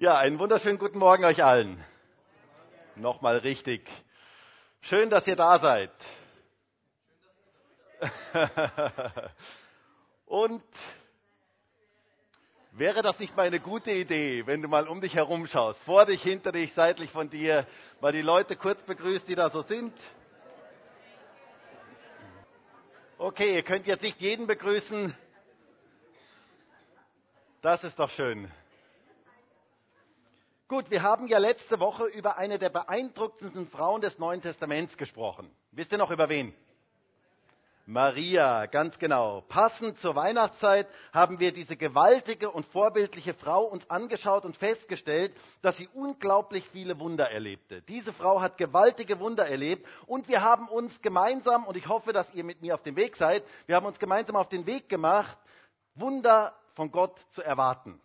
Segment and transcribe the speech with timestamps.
[0.00, 1.84] Ja, einen wunderschönen guten Morgen euch allen.
[2.96, 3.86] Nochmal richtig.
[4.80, 5.90] Schön, dass ihr da seid.
[10.24, 10.64] Und
[12.72, 16.06] wäre das nicht mal eine gute Idee, wenn du mal um dich herum schaust, vor
[16.06, 17.66] dich, hinter dich, seitlich von dir,
[18.00, 19.92] mal die Leute kurz begrüßt, die da so sind?
[23.18, 25.14] Okay, ihr könnt jetzt nicht jeden begrüßen.
[27.60, 28.50] Das ist doch schön.
[30.70, 35.50] Gut, wir haben ja letzte Woche über eine der beeindruckendsten Frauen des Neuen Testaments gesprochen.
[35.72, 36.54] Wisst ihr noch über wen?
[37.86, 39.40] Maria, ganz genau.
[39.48, 45.76] Passend zur Weihnachtszeit haben wir diese gewaltige und vorbildliche Frau uns angeschaut und festgestellt, dass
[45.76, 47.82] sie unglaublich viele Wunder erlebte.
[47.82, 52.32] Diese Frau hat gewaltige Wunder erlebt und wir haben uns gemeinsam, und ich hoffe, dass
[52.32, 55.36] ihr mit mir auf dem Weg seid, wir haben uns gemeinsam auf den Weg gemacht,
[55.96, 58.00] Wunder von Gott zu erwarten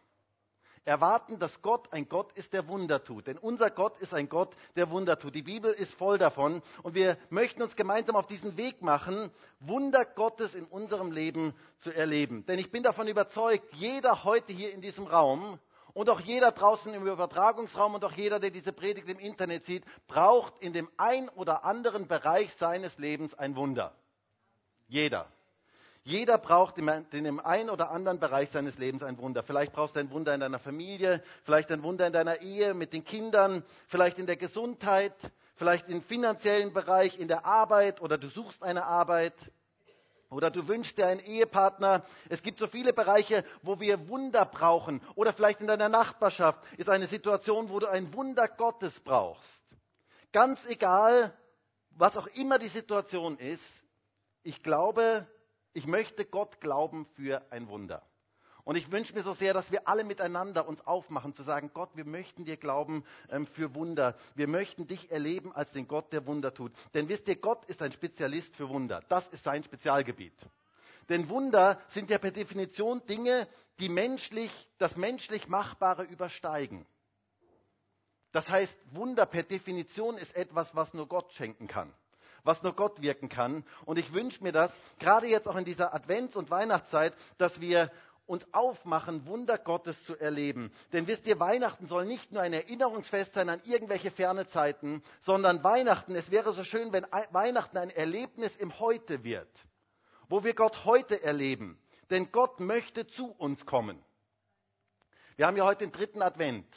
[0.86, 3.28] erwarten, dass Gott ein Gott ist, der Wunder tut.
[3.28, 5.36] Denn unser Gott ist ein Gott, der Wunder tut.
[5.36, 6.62] Die Bibel ist voll davon.
[6.84, 11.92] Und wir möchten uns gemeinsam auf diesen Weg machen, Wunder Gottes in unserem Leben zu
[11.92, 12.46] erleben.
[12.46, 15.60] Denn ich bin davon überzeugt, jeder heute hier in diesem Raum
[15.94, 19.84] und auch jeder draußen im Übertragungsraum und auch jeder, der diese Predigt im Internet sieht,
[20.08, 23.96] braucht in dem ein oder anderen Bereich seines Lebens ein Wunder.
[24.88, 25.32] Jeder.
[26.08, 29.42] Jeder braucht in dem einen oder anderen Bereich seines Lebens ein Wunder.
[29.42, 32.94] Vielleicht brauchst du ein Wunder in deiner Familie, vielleicht ein Wunder in deiner Ehe, mit
[32.94, 35.16] den Kindern, vielleicht in der Gesundheit,
[35.56, 39.34] vielleicht im finanziellen Bereich, in der Arbeit oder du suchst eine Arbeit
[40.30, 42.04] oder du wünschst dir einen Ehepartner.
[42.30, 45.02] Es gibt so viele Bereiche, wo wir Wunder brauchen.
[45.16, 49.60] Oder vielleicht in deiner Nachbarschaft ist eine Situation, wo du ein Wunder Gottes brauchst.
[50.32, 51.34] Ganz egal,
[51.90, 53.64] was auch immer die Situation ist,
[54.44, 55.26] ich glaube,
[55.76, 58.02] ich möchte Gott glauben für ein Wunder.
[58.64, 61.92] Und ich wünsche mir so sehr, dass wir alle miteinander uns aufmachen, zu sagen, Gott,
[61.94, 64.16] wir möchten dir glauben ähm, für Wunder.
[64.34, 66.72] Wir möchten dich erleben als den Gott, der Wunder tut.
[66.96, 69.04] Denn wisst ihr, Gott ist ein Spezialist für Wunder.
[69.10, 70.34] Das ist sein Spezialgebiet.
[71.10, 73.48] Denn Wunder sind ja per Definition Dinge,
[73.80, 74.50] die menschlich,
[74.80, 76.88] das menschlich Machbare übersteigen.
[78.32, 81.94] Das heißt, Wunder per Definition ist etwas, was nur Gott schenken kann
[82.46, 83.66] was nur Gott wirken kann.
[83.84, 87.92] Und ich wünsche mir das, gerade jetzt auch in dieser Advents- und Weihnachtszeit, dass wir
[88.28, 90.72] uns aufmachen, Wunder Gottes zu erleben.
[90.94, 95.64] Denn wisst ihr, Weihnachten soll nicht nur ein Erinnerungsfest sein an irgendwelche ferne Zeiten, sondern
[95.64, 99.50] Weihnachten, es wäre so schön, wenn Weihnachten ein Erlebnis im Heute wird,
[100.30, 101.80] wo wir Gott heute erleben.
[102.10, 104.04] Denn Gott möchte zu uns kommen.
[105.36, 106.68] Wir haben ja heute den dritten Advent.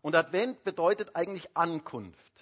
[0.00, 2.37] Und Advent bedeutet eigentlich Ankunft.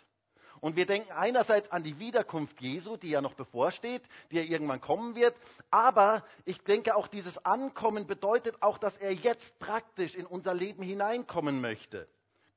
[0.60, 4.80] Und wir denken einerseits an die Wiederkunft Jesu, die ja noch bevorsteht, die ja irgendwann
[4.80, 5.34] kommen wird.
[5.70, 10.82] Aber ich denke auch, dieses Ankommen bedeutet auch, dass er jetzt praktisch in unser Leben
[10.82, 12.08] hineinkommen möchte.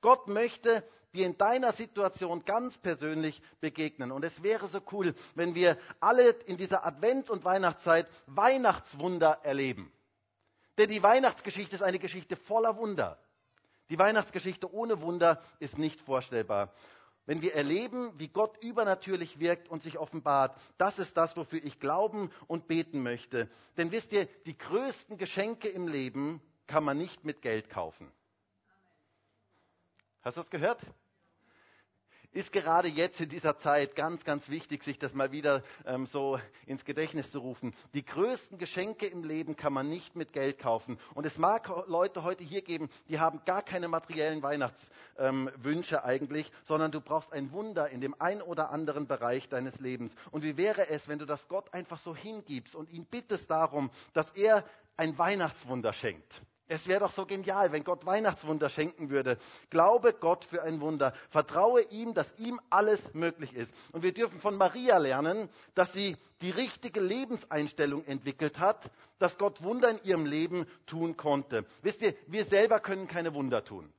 [0.02, 0.84] Gott möchte
[1.14, 4.12] dir in deiner Situation ganz persönlich begegnen.
[4.12, 9.92] Und es wäre so cool, wenn wir alle in dieser Advents- und Weihnachtszeit Weihnachtswunder erleben.
[10.78, 13.20] Denn die Weihnachtsgeschichte ist eine Geschichte voller Wunder.
[13.90, 16.72] Die Weihnachtsgeschichte ohne Wunder ist nicht vorstellbar
[17.26, 21.80] wenn wir erleben, wie Gott übernatürlich wirkt und sich offenbart, das ist das, wofür ich
[21.80, 23.50] glauben und beten möchte.
[23.78, 28.12] Denn wisst ihr, die größten Geschenke im Leben kann man nicht mit Geld kaufen.
[30.22, 30.80] Hast du das gehört?
[32.32, 36.40] Ist gerade jetzt in dieser Zeit ganz, ganz wichtig, sich das mal wieder ähm, so
[36.66, 37.74] ins Gedächtnis zu rufen.
[37.94, 41.00] Die größten Geschenke im Leben kann man nicht mit Geld kaufen.
[41.16, 46.52] Und es mag Leute heute hier geben, die haben gar keine materiellen Weihnachtswünsche ähm, eigentlich,
[46.66, 50.14] sondern du brauchst ein Wunder in dem ein oder anderen Bereich deines Lebens.
[50.32, 53.90] Und wie wäre es, wenn du das Gott einfach so hingibst und ihn bittest darum,
[54.14, 54.64] dass er
[54.98, 56.42] ein Weihnachtswunder schenkt?
[56.72, 59.40] Es wäre doch so genial, wenn Gott Weihnachtswunder schenken würde.
[59.72, 61.14] Glaube Gott für ein Wunder.
[61.32, 63.74] Vertraue ihm, dass ihm alles möglich ist.
[63.92, 69.64] Und wir dürfen von Maria lernen, dass sie die richtige Lebenseinstellung entwickelt hat, dass Gott
[69.64, 71.66] Wunder in ihrem Leben tun konnte.
[71.82, 73.92] Wisst ihr, wir selber können keine Wunder tun.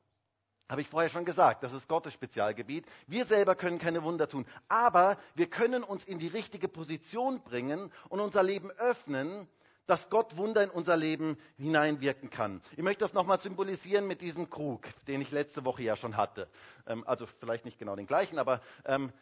[0.68, 2.86] Habe ich vorher schon gesagt, das ist Gottes Spezialgebiet.
[3.08, 4.46] Wir selber können keine Wunder tun.
[4.68, 9.48] Aber wir können uns in die richtige Position bringen und unser Leben öffnen,
[9.90, 12.62] dass Gott Wunder in unser Leben hineinwirken kann.
[12.76, 16.48] Ich möchte das nochmal symbolisieren mit diesem Krug, den ich letzte Woche ja schon hatte.
[16.86, 19.12] Ähm, also vielleicht nicht genau den gleichen, aber ähm,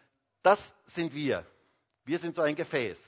[0.42, 0.58] das
[0.94, 1.46] sind wir.
[2.04, 2.98] Wir sind so ein Gefäß.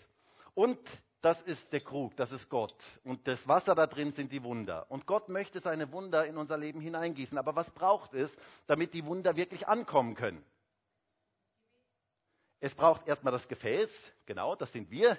[0.54, 0.78] Und
[1.20, 2.74] das ist der Krug, das ist Gott.
[3.04, 4.90] Und das Wasser da drin sind die Wunder.
[4.90, 7.36] Und Gott möchte seine Wunder in unser Leben hineingießen.
[7.36, 8.34] Aber was braucht es,
[8.68, 10.42] damit die Wunder wirklich ankommen können?
[12.58, 13.90] Es braucht erstmal das Gefäß,
[14.24, 15.18] genau, das sind wir,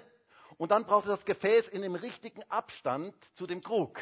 [0.58, 3.98] und dann braucht es das Gefäß in dem richtigen Abstand zu dem Krug.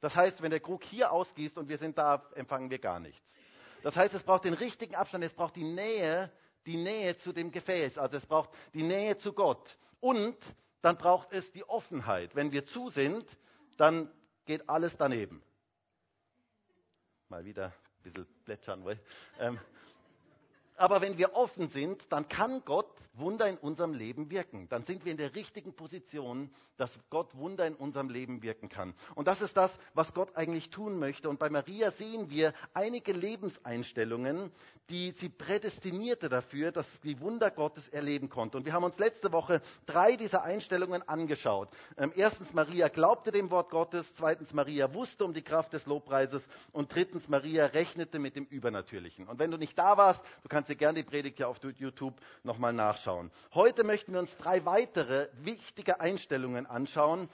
[0.00, 3.36] Das heißt, wenn der Krug hier ausgießt und wir sind da, empfangen wir gar nichts.
[3.82, 6.30] Das heißt, es braucht den richtigen Abstand, es braucht die Nähe,
[6.66, 9.76] die Nähe zu dem Gefäß, also es braucht die Nähe zu Gott.
[10.00, 10.36] Und
[10.82, 12.34] dann braucht es die Offenheit.
[12.34, 13.24] Wenn wir zu sind,
[13.76, 14.10] dann
[14.46, 15.42] geht alles daneben.
[17.28, 18.98] Mal wieder ein bisschen plätschern.
[19.38, 19.58] Ähm,
[20.78, 24.68] aber wenn wir offen sind, dann kann Gott Wunder in unserem Leben wirken.
[24.68, 28.94] Dann sind wir in der richtigen Position, dass Gott Wunder in unserem Leben wirken kann.
[29.14, 31.28] Und das ist das, was Gott eigentlich tun möchte.
[31.28, 34.52] Und bei Maria sehen wir einige Lebenseinstellungen,
[34.88, 38.56] die sie prädestinierte dafür, dass sie Wunder Gottes erleben konnte.
[38.56, 41.68] Und wir haben uns letzte Woche drei dieser Einstellungen angeschaut.
[41.96, 44.06] Ähm, erstens, Maria glaubte dem Wort Gottes.
[44.14, 46.42] Zweitens, Maria wusste um die Kraft des Lobpreises.
[46.72, 49.26] Und drittens, Maria rechnete mit dem Übernatürlichen.
[49.28, 52.14] Und wenn du nicht da warst, du kannst dir gerne die Predigt ja auf YouTube
[52.42, 53.30] nochmal nachschauen.
[53.54, 57.28] Heute möchten wir uns drei weitere wichtige Einstellungen anschauen,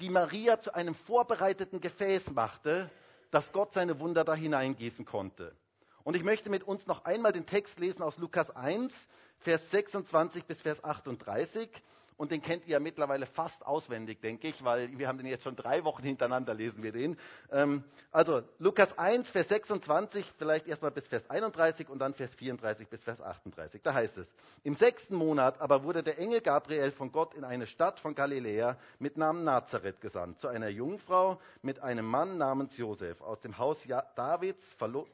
[0.00, 2.90] die Maria zu einem vorbereiteten Gefäß machte,
[3.30, 5.54] dass Gott seine Wunder da hineingießen konnte.
[6.02, 8.92] Und ich möchte mit uns noch einmal den Text lesen aus Lukas 1,
[9.38, 11.70] Vers 26 bis Vers 38
[12.20, 15.42] und den kennt ihr ja mittlerweile fast auswendig, denke ich, weil wir haben den jetzt
[15.42, 17.18] schon drei Wochen hintereinander, lesen wir den.
[17.50, 17.82] Ähm,
[18.12, 23.02] also Lukas 1, Vers 26, vielleicht erstmal bis Vers 31 und dann Vers 34 bis
[23.02, 23.80] Vers 38.
[23.82, 24.28] Da heißt es,
[24.64, 28.76] im sechsten Monat aber wurde der Engel Gabriel von Gott in eine Stadt von Galiläa
[28.98, 33.78] mit Namen Nazareth gesandt, zu einer Jungfrau mit einem Mann namens Josef aus dem Haus
[34.14, 35.10] Davids verlobt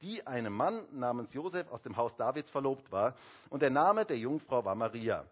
[0.00, 3.14] die einem Mann namens Josef aus dem Haus Davids verlobt war,
[3.48, 5.24] und der Name der Jungfrau war Maria.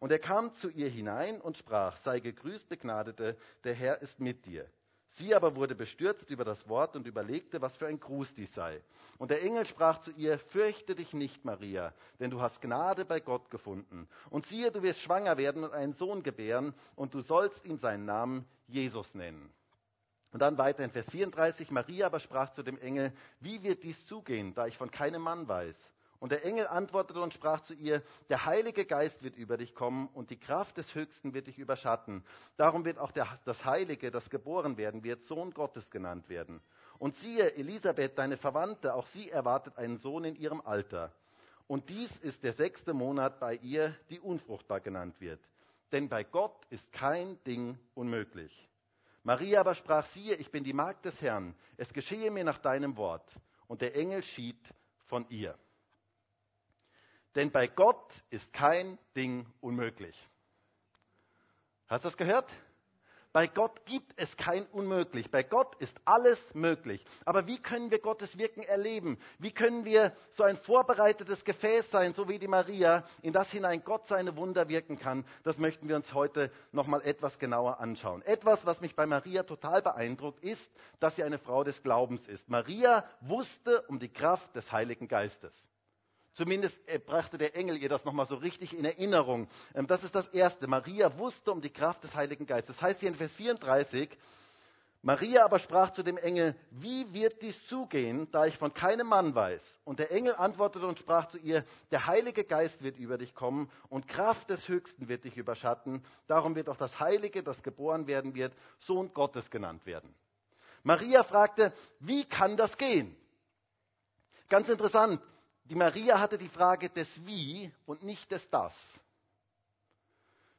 [0.00, 4.46] Und er kam zu ihr hinein und sprach, sei gegrüßt, Begnadete, der Herr ist mit
[4.46, 4.66] dir.
[5.14, 8.80] Sie aber wurde bestürzt über das Wort und überlegte, was für ein Gruß dies sei.
[9.18, 13.20] Und der Engel sprach zu ihr, fürchte dich nicht, Maria, denn du hast Gnade bei
[13.20, 14.08] Gott gefunden.
[14.30, 18.06] Und siehe, du wirst schwanger werden und einen Sohn gebären, und du sollst ihm seinen
[18.06, 19.52] Namen Jesus nennen.
[20.32, 24.06] Und dann weiter in Vers 34, Maria aber sprach zu dem Engel, wie wird dies
[24.06, 25.76] zugehen, da ich von keinem Mann weiß?
[26.20, 30.06] Und der Engel antwortete und sprach zu ihr, der Heilige Geist wird über dich kommen
[30.08, 32.24] und die Kraft des Höchsten wird dich überschatten.
[32.58, 36.60] Darum wird auch der, das Heilige, das geboren werden wird, Sohn Gottes genannt werden.
[36.98, 41.10] Und siehe, Elisabeth, deine Verwandte, auch sie erwartet einen Sohn in ihrem Alter.
[41.66, 45.40] Und dies ist der sechste Monat bei ihr, die unfruchtbar genannt wird.
[45.90, 48.68] Denn bei Gott ist kein Ding unmöglich.
[49.22, 52.98] Maria aber sprach, siehe, ich bin die Magd des Herrn, es geschehe mir nach deinem
[52.98, 53.32] Wort.
[53.68, 54.58] Und der Engel schied
[55.06, 55.58] von ihr.
[57.34, 60.16] Denn bei Gott ist kein Ding unmöglich.
[61.86, 62.50] Hast du das gehört?
[63.32, 65.30] Bei Gott gibt es kein Unmöglich.
[65.30, 67.04] Bei Gott ist alles möglich.
[67.24, 69.18] Aber wie können wir Gottes Wirken erleben?
[69.38, 73.84] Wie können wir so ein vorbereitetes Gefäß sein, so wie die Maria, in das hinein
[73.84, 75.24] Gott seine Wunder wirken kann?
[75.44, 78.22] Das möchten wir uns heute nochmal etwas genauer anschauen.
[78.22, 80.68] Etwas, was mich bei Maria total beeindruckt, ist,
[80.98, 82.48] dass sie eine Frau des Glaubens ist.
[82.48, 85.54] Maria wusste um die Kraft des Heiligen Geistes.
[86.34, 89.48] Zumindest äh, brachte der Engel ihr das nochmal so richtig in Erinnerung.
[89.74, 90.66] Ähm, das ist das Erste.
[90.68, 92.76] Maria wusste um die Kraft des Heiligen Geistes.
[92.76, 94.16] Das heißt hier in Vers 34,
[95.02, 99.34] Maria aber sprach zu dem Engel, wie wird dies zugehen, da ich von keinem Mann
[99.34, 99.62] weiß?
[99.84, 103.70] Und der Engel antwortete und sprach zu ihr, der Heilige Geist wird über dich kommen
[103.88, 106.04] und Kraft des Höchsten wird dich überschatten.
[106.26, 110.14] Darum wird auch das Heilige, das geboren werden wird, Sohn Gottes genannt werden.
[110.82, 113.16] Maria fragte, wie kann das gehen?
[114.50, 115.22] Ganz interessant.
[115.70, 118.74] Die Maria hatte die Frage des Wie und nicht des Das.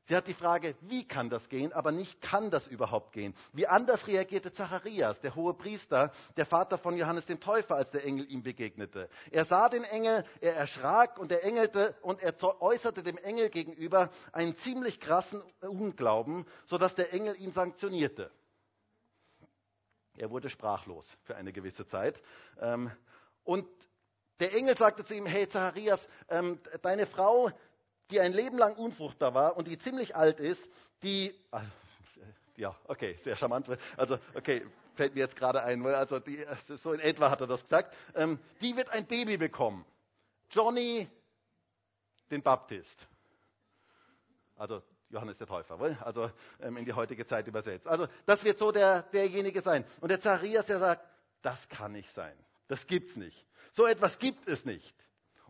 [0.06, 3.36] Sie hat die Frage, wie kann das gehen, aber nicht kann das überhaupt gehen.
[3.52, 8.06] Wie anders reagierte Zacharias, der hohe Priester, der Vater von Johannes dem Täufer, als der
[8.06, 9.10] Engel ihm begegnete.
[9.32, 14.10] Er sah den Engel, er erschrak und er engelte und er äußerte dem Engel gegenüber
[14.32, 18.32] einen ziemlich krassen Unglauben, sodass der Engel ihn sanktionierte.
[20.18, 22.22] Er wurde sprachlos für eine gewisse Zeit.
[22.60, 22.92] Ähm,
[23.44, 23.68] und
[24.42, 27.52] der Engel sagte zu ihm, hey Zacharias, ähm, deine Frau,
[28.10, 30.62] die ein Leben lang unfruchtbar war und die ziemlich alt ist,
[31.04, 31.62] die, ah,
[32.58, 33.68] ja, okay, sehr charmant,
[33.98, 37.62] also, okay, fällt mir jetzt gerade ein, also die, so in etwa hat er das
[37.64, 39.86] gesagt, ähm, die wird ein Baby bekommen.
[40.50, 41.08] Johnny,
[42.32, 42.98] den Baptist.
[44.58, 46.32] Also Johannes der Täufer, also
[46.62, 47.88] ähm, in die heutige Zeit übersetzt.
[47.88, 49.86] Also das wird so der, derjenige sein.
[50.02, 51.06] Und der Zacharias, der sagt,
[51.44, 52.36] das kann nicht sein.
[52.68, 53.46] Das gibt's nicht.
[53.72, 54.96] So etwas gibt es nicht.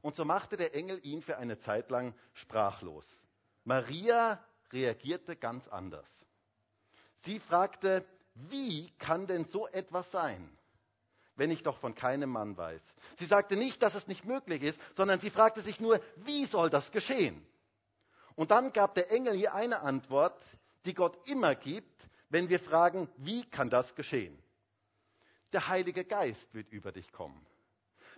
[0.01, 3.05] Und so machte der Engel ihn für eine Zeit lang sprachlos.
[3.63, 6.07] Maria reagierte ganz anders.
[7.23, 10.49] Sie fragte, wie kann denn so etwas sein,
[11.35, 12.81] wenn ich doch von keinem Mann weiß?
[13.17, 16.69] Sie sagte nicht, dass es nicht möglich ist, sondern sie fragte sich nur, wie soll
[16.69, 17.45] das geschehen?
[18.35, 20.41] Und dann gab der Engel hier eine Antwort,
[20.85, 24.41] die Gott immer gibt, wenn wir fragen, wie kann das geschehen?
[25.53, 27.45] Der Heilige Geist wird über dich kommen.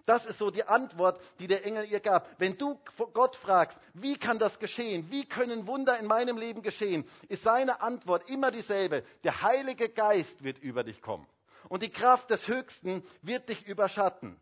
[0.06, 2.28] Das ist so die Antwort, die der Engel ihr gab.
[2.38, 2.78] Wenn du
[3.14, 5.10] Gott fragst, wie kann das geschehen?
[5.10, 7.08] Wie können Wunder in meinem Leben geschehen?
[7.30, 9.04] Ist seine Antwort immer dieselbe.
[9.24, 11.26] Der Heilige Geist wird über dich kommen.
[11.70, 14.38] Und die Kraft des Höchsten wird dich überschatten.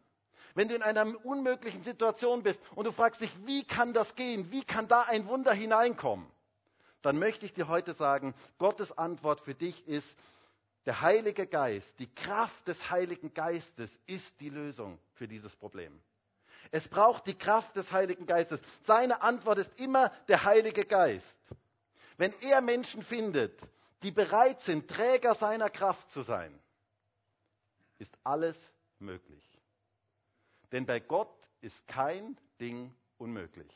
[0.56, 4.52] Wenn du in einer unmöglichen Situation bist und du fragst dich, wie kann das gehen?
[4.52, 6.26] Wie kann da ein Wunder hineinkommen?
[7.04, 10.08] Dann möchte ich dir heute sagen, Gottes Antwort für dich ist,
[10.86, 16.02] der Heilige Geist, die Kraft des Heiligen Geistes ist die Lösung für dieses Problem.
[16.72, 18.62] Es braucht die Kraft des Heiligen Geistes.
[18.84, 21.38] Seine Antwort ist immer der Heilige Geist.
[22.18, 23.60] Wenn er Menschen findet,
[24.04, 26.58] die bereit sind, Träger seiner Kraft zu sein,
[28.00, 28.56] ist alles
[29.00, 29.44] möglich.
[30.72, 33.72] Denn bei Gott ist kein Ding unmöglich.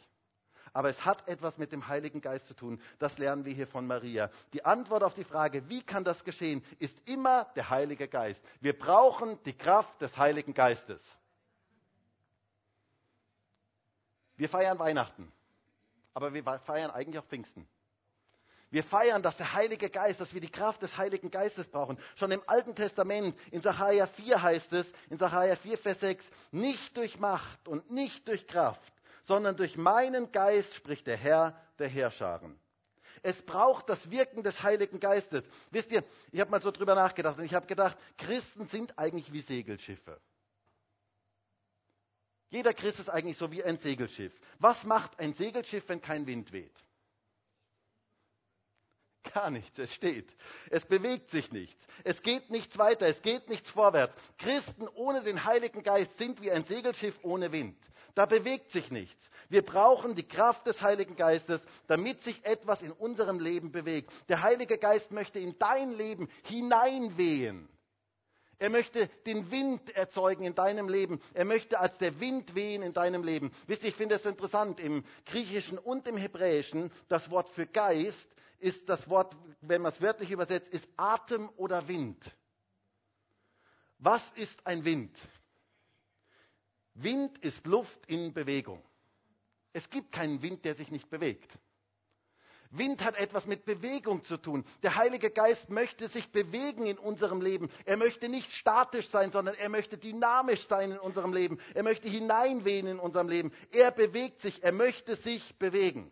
[0.75, 2.81] Aber es hat etwas mit dem Heiligen Geist zu tun.
[2.99, 4.29] Das lernen wir hier von Maria.
[4.51, 8.43] Die Antwort auf die Frage, wie kann das geschehen, ist immer der Heilige Geist.
[8.59, 11.01] Wir brauchen die Kraft des Heiligen Geistes.
[14.35, 15.31] Wir feiern Weihnachten,
[16.13, 17.65] aber wir feiern eigentlich auch Pfingsten.
[18.69, 21.97] Wir feiern, dass der Heilige Geist, dass wir die Kraft des Heiligen Geistes brauchen.
[22.17, 26.97] Schon im Alten Testament, in Sacharja 4 heißt es, in Sacharja 4, Vers 6, nicht
[26.97, 28.94] durch Macht und nicht durch Kraft,
[29.27, 32.59] sondern durch meinen Geist spricht der Herr der Herrscharen.
[33.23, 35.43] Es braucht das Wirken des Heiligen Geistes.
[35.71, 39.31] Wisst ihr, ich habe mal so drüber nachgedacht und ich habe gedacht, Christen sind eigentlich
[39.33, 40.21] wie Segelschiffe.
[42.49, 44.33] Jeder Christ ist eigentlich so wie ein Segelschiff.
[44.59, 46.75] Was macht ein Segelschiff, wenn kein Wind weht?
[49.35, 50.29] Gar nichts, es steht.
[50.69, 51.85] Es bewegt sich nichts.
[52.05, 54.15] Es geht nichts weiter, es geht nichts vorwärts.
[54.37, 57.75] Christen ohne den Heiligen Geist sind wie ein Segelschiff ohne Wind.
[58.13, 59.29] Da bewegt sich nichts.
[59.49, 64.09] Wir brauchen die Kraft des Heiligen Geistes, damit sich etwas in unserem Leben bewegt.
[64.29, 67.67] Der Heilige Geist möchte in dein Leben hineinwehen.
[68.57, 71.19] Er möchte den Wind erzeugen in deinem Leben.
[71.33, 73.51] Er möchte als der Wind wehen in deinem Leben.
[73.67, 74.79] Wisst ihr, ich finde es interessant.
[74.79, 80.01] Im Griechischen und im Hebräischen, das Wort für Geist ist das Wort, wenn man es
[80.01, 82.35] wörtlich übersetzt, ist Atem oder Wind.
[83.97, 85.17] Was ist ein Wind?
[86.93, 88.83] Wind ist Luft in Bewegung.
[89.73, 91.51] Es gibt keinen Wind, der sich nicht bewegt.
[92.71, 94.65] Wind hat etwas mit Bewegung zu tun.
[94.83, 97.69] Der Heilige Geist möchte sich bewegen in unserem Leben.
[97.85, 101.59] Er möchte nicht statisch sein, sondern er möchte dynamisch sein in unserem Leben.
[101.73, 103.53] Er möchte hineinwehen in unserem Leben.
[103.71, 106.11] Er bewegt sich, er möchte sich bewegen.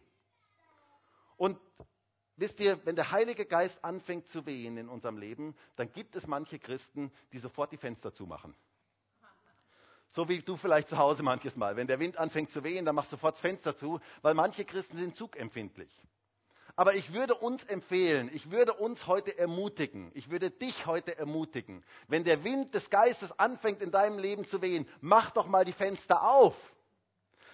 [1.38, 1.60] Und
[2.36, 6.28] wisst ihr, wenn der Heilige Geist anfängt zu wehen in unserem Leben, dann gibt es
[6.28, 8.56] manche Christen, die sofort die Fenster zumachen.
[10.12, 11.76] So wie du vielleicht zu Hause manches Mal.
[11.76, 14.64] Wenn der Wind anfängt zu wehen, dann machst du sofort das Fenster zu, weil manche
[14.64, 15.92] Christen sind zugempfindlich.
[16.76, 21.84] Aber ich würde uns empfehlen, ich würde uns heute ermutigen, ich würde dich heute ermutigen,
[22.08, 25.74] wenn der Wind des Geistes anfängt in deinem Leben zu wehen, mach doch mal die
[25.74, 26.56] Fenster auf.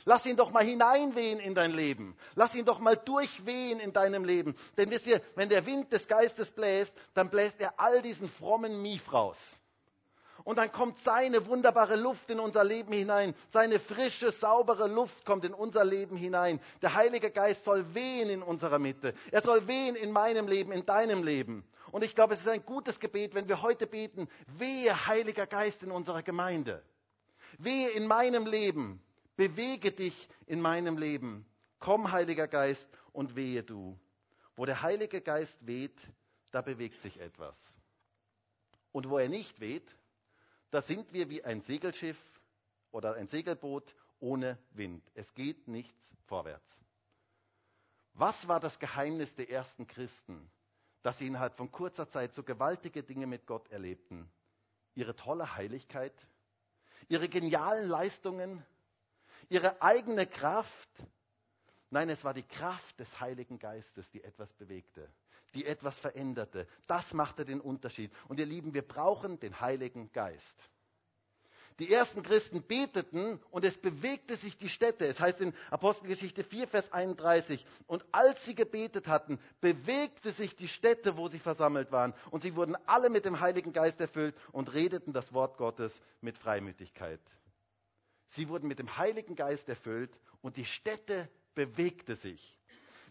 [0.06, 2.16] Lass ihn doch mal hineinwehen in dein Leben.
[2.36, 4.56] Lass ihn doch mal durchwehen in deinem Leben.
[4.78, 8.82] Denn wisst ihr, wenn der Wind des Geistes bläst, dann bläst er all diesen frommen
[8.82, 9.38] Mief raus.
[10.44, 13.36] Und dann kommt seine wunderbare Luft in unser Leben hinein.
[13.52, 16.60] Seine frische, saubere Luft kommt in unser Leben hinein.
[16.82, 19.14] Der Heilige Geist soll wehen in unserer Mitte.
[19.32, 21.66] Er soll wehen in meinem Leben, in deinem Leben.
[21.92, 25.84] Und ich glaube, es ist ein gutes Gebet, wenn wir heute beten, wehe Heiliger Geist
[25.84, 26.84] in unserer Gemeinde.
[27.58, 29.02] Wehe in meinem Leben.
[29.40, 31.46] Bewege dich in meinem Leben.
[31.80, 33.98] Komm, Heiliger Geist, und wehe du.
[34.58, 35.98] Wo der Heilige Geist weht,
[36.52, 37.58] da bewegt sich etwas.
[38.92, 39.96] Und wo er nicht weht,
[40.72, 42.18] da sind wir wie ein Segelschiff
[42.92, 45.10] oder ein Segelboot ohne Wind.
[45.14, 46.70] Es geht nichts vorwärts.
[48.16, 50.52] Was war das Geheimnis der ersten Christen,
[51.02, 54.30] dass sie innerhalb von kurzer Zeit so gewaltige Dinge mit Gott erlebten?
[54.96, 56.28] Ihre tolle Heiligkeit,
[57.08, 58.66] ihre genialen Leistungen,
[59.50, 60.90] ihre eigene Kraft.
[61.90, 65.10] Nein, es war die Kraft des Heiligen Geistes, die etwas bewegte
[65.54, 66.68] die etwas veränderte.
[66.88, 68.12] Das machte den Unterschied.
[68.28, 70.56] Und ihr Lieben, wir brauchen den Heiligen Geist.
[71.80, 75.06] Die ersten Christen beteten und es bewegte sich die Städte.
[75.06, 80.68] Es heißt in Apostelgeschichte 4, Vers 31, und als sie gebetet hatten, bewegte sich die
[80.68, 82.14] Städte, wo sie versammelt waren.
[82.32, 86.38] Und sie wurden alle mit dem Heiligen Geist erfüllt und redeten das Wort Gottes mit
[86.38, 87.22] Freimütigkeit.
[88.30, 92.58] Sie wurden mit dem Heiligen Geist erfüllt und die Städte bewegte sich.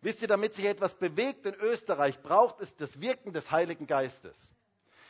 [0.01, 4.37] Wisst ihr, damit sich etwas bewegt in Österreich, braucht es das Wirken des Heiligen Geistes.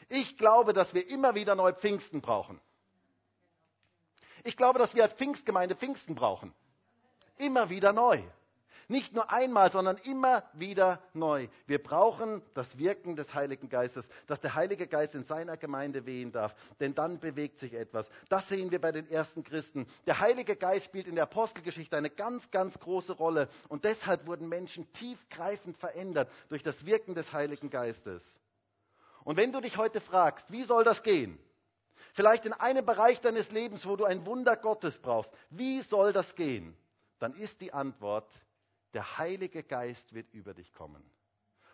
[0.09, 2.59] Ich glaube, dass wir immer wieder neu Pfingsten brauchen.
[4.45, 6.55] Ich glaube, dass wir als Pfingstgemeinde Pfingsten brauchen.
[7.37, 8.23] Immer wieder neu.
[8.91, 11.49] Nicht nur einmal, sondern immer wieder neu.
[11.67, 16.33] Wir brauchen das Wirken des Heiligen Geistes, dass der Heilige Geist in seiner Gemeinde wehen
[16.33, 18.09] darf, denn dann bewegt sich etwas.
[18.31, 19.87] Das sehen wir bei den ersten Christen.
[20.07, 24.49] Der Heilige Geist spielt in der Apostelgeschichte eine ganz, ganz große Rolle und deshalb wurden
[24.49, 28.25] Menschen tiefgreifend verändert durch das Wirken des Heiligen Geistes.
[29.23, 31.39] Und wenn du dich heute fragst, wie soll das gehen?
[32.15, 35.31] Vielleicht in einem Bereich deines Lebens, wo du ein Wunder Gottes brauchst.
[35.51, 36.75] Wie soll das gehen?
[37.19, 38.33] Dann ist die Antwort,
[38.95, 41.03] der Heilige Geist wird über dich kommen.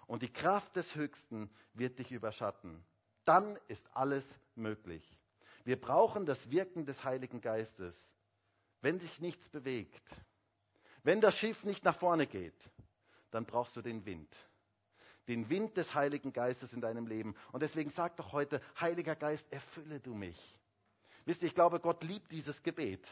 [0.06, 2.84] Und die Kraft des Höchsten wird dich überschatten.
[3.24, 5.04] Dann ist alles möglich.
[5.64, 7.96] Wir brauchen das Wirken des Heiligen Geistes.
[8.82, 10.02] Wenn sich nichts bewegt,
[11.02, 12.58] wenn das Schiff nicht nach vorne geht,
[13.30, 14.28] dann brauchst du den Wind
[15.28, 17.34] den Wind des Heiligen Geistes in deinem Leben.
[17.52, 20.38] Und deswegen sag doch heute, Heiliger Geist, erfülle du mich.
[21.24, 23.06] Wisst ihr, ich glaube, Gott liebt dieses Gebet.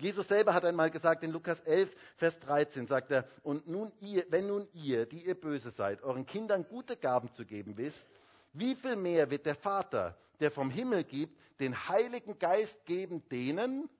[0.00, 4.24] Jesus selber hat einmal gesagt in Lukas 11, Vers 13, sagt er, und nun ihr,
[4.30, 8.06] wenn nun ihr, die ihr böse seid, euren Kindern gute Gaben zu geben wisst,
[8.52, 13.90] wie viel mehr wird der Vater, der vom Himmel gibt, den Heiligen Geist geben denen,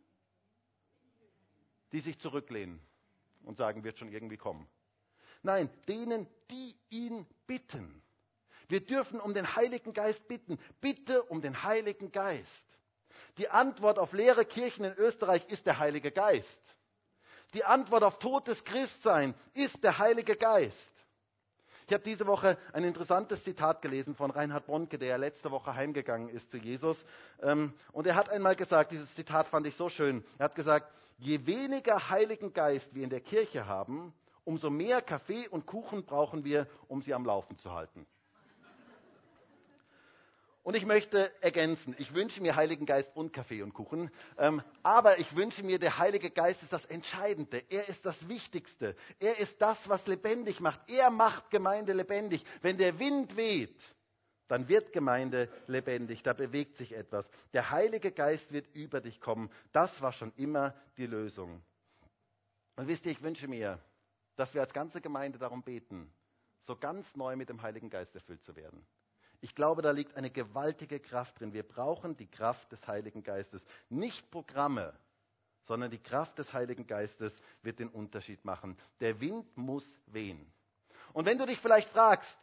[1.91, 2.81] die sich zurücklehnen
[3.45, 4.69] und sagen, wird schon irgendwie kommen.
[5.43, 8.03] Nein, denen, die ihn bitten.
[8.69, 10.59] Wir dürfen um den Heiligen Geist bitten.
[10.81, 12.67] Bitte um den Heiligen Geist.
[13.39, 16.61] Die Antwort auf leere Kirchen in Österreich ist der Heilige Geist.
[17.55, 20.93] Die Antwort auf totes Christsein ist der Heilige Geist.
[21.87, 26.29] Ich habe diese Woche ein interessantes Zitat gelesen von Reinhard Bonke, der letzte Woche heimgegangen
[26.29, 27.03] ist zu Jesus.
[27.41, 30.23] Ähm, und er hat einmal gesagt, dieses Zitat fand ich so schön.
[30.37, 34.13] Er hat gesagt, je weniger Heiligen Geist wir in der Kirche haben,
[34.45, 38.07] umso mehr Kaffee und Kuchen brauchen wir, um sie am Laufen zu halten.
[40.69, 45.19] Und ich möchte ergänzen, ich wünsche mir Heiligen Geist und Kaffee und Kuchen, ähm, aber
[45.19, 49.63] ich wünsche mir, der Heilige Geist ist das Entscheidende, er ist das Wichtigste, er ist
[49.63, 52.45] das, was lebendig macht, er macht Gemeinde lebendig.
[52.61, 53.81] Wenn der Wind weht,
[54.47, 57.27] dann wird Gemeinde lebendig, da bewegt sich etwas.
[57.55, 61.65] Der Heilige Geist wird über dich kommen, das war schon immer die Lösung.
[62.77, 63.83] Und wisst ihr, ich wünsche mir,
[64.37, 66.13] dass wir als ganze Gemeinde darum beten,
[66.65, 68.87] so ganz neu mit dem Heiligen Geist erfüllt zu werden.
[69.41, 71.53] Ich glaube, da liegt eine gewaltige Kraft drin.
[71.53, 73.63] Wir brauchen die Kraft des Heiligen Geistes.
[73.89, 74.93] Nicht Programme,
[75.67, 78.77] sondern die Kraft des Heiligen Geistes wird den Unterschied machen.
[79.01, 80.53] Der Wind muss wehen.
[81.13, 82.37] Und wenn du dich vielleicht fragst,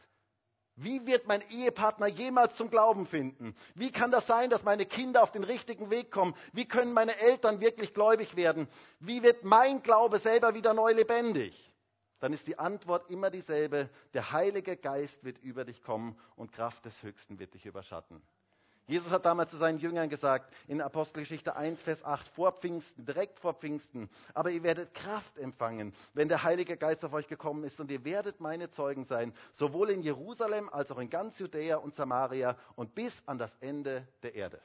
[0.78, 3.56] wie wird mein Ehepartner jemals zum Glauben finden?
[3.76, 6.36] Wie kann das sein, dass meine Kinder auf den richtigen Weg kommen?
[6.52, 8.68] Wie können meine Eltern wirklich gläubig werden?
[9.00, 11.72] Wie wird mein Glaube selber wieder neu lebendig?
[12.20, 13.90] Dann ist die Antwort immer dieselbe.
[14.14, 18.22] Der Heilige Geist wird über dich kommen und Kraft des Höchsten wird dich überschatten.
[18.88, 23.40] Jesus hat damals zu seinen Jüngern gesagt, in Apostelgeschichte 1, Vers 8, vor Pfingsten, direkt
[23.40, 27.80] vor Pfingsten, aber ihr werdet Kraft empfangen, wenn der Heilige Geist auf euch gekommen ist
[27.80, 31.96] und ihr werdet meine Zeugen sein, sowohl in Jerusalem als auch in ganz Judäa und
[31.96, 34.62] Samaria und bis an das Ende der Erde.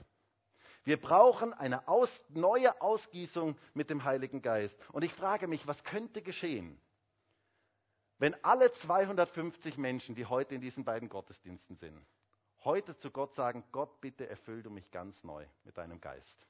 [0.85, 4.79] Wir brauchen eine aus, neue Ausgießung mit dem Heiligen Geist.
[4.93, 6.79] Und ich frage mich, was könnte geschehen,
[8.21, 12.07] wenn alle 250 Menschen, die heute in diesen beiden Gottesdiensten sind,
[12.65, 16.47] heute zu Gott sagen, Gott, bitte erfüll du mich ganz neu mit deinem Geist.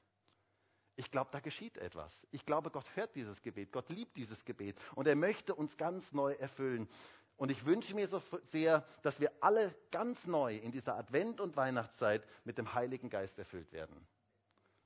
[0.97, 2.11] Ich glaube, da geschieht etwas.
[2.31, 3.71] Ich glaube, Gott hört dieses Gebet.
[3.71, 4.77] Gott liebt dieses Gebet.
[4.95, 6.89] Und er möchte uns ganz neu erfüllen.
[7.37, 11.55] Und ich wünsche mir so sehr, dass wir alle ganz neu in dieser Advent- und
[11.55, 13.95] Weihnachtszeit mit dem Heiligen Geist erfüllt werden.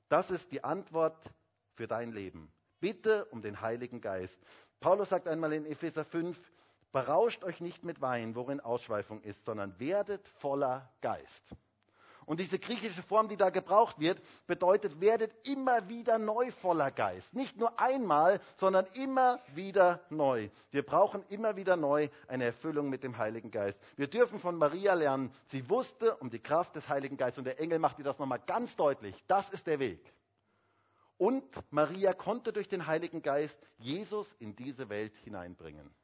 [0.08, 1.32] Das ist die Antwort
[1.74, 2.52] für dein Leben.
[2.78, 4.40] Bitte um den Heiligen Geist.
[4.78, 6.38] Paulus sagt einmal in Epheser 5,
[6.92, 11.42] Berauscht euch nicht mit Wein, worin Ausschweifung ist, sondern werdet voller Geist.
[12.26, 17.32] Und diese griechische Form, die da gebraucht wird, bedeutet, werdet immer wieder neu voller Geist.
[17.34, 20.50] Nicht nur einmal, sondern immer wieder neu.
[20.72, 23.78] Wir brauchen immer wieder neu eine Erfüllung mit dem Heiligen Geist.
[23.96, 27.38] Wir dürfen von Maria lernen, sie wusste um die Kraft des Heiligen Geistes.
[27.38, 29.14] Und der Engel macht ihr das nochmal ganz deutlich.
[29.28, 30.12] Das ist der Weg.
[31.18, 35.94] Und Maria konnte durch den Heiligen Geist Jesus in diese Welt hineinbringen.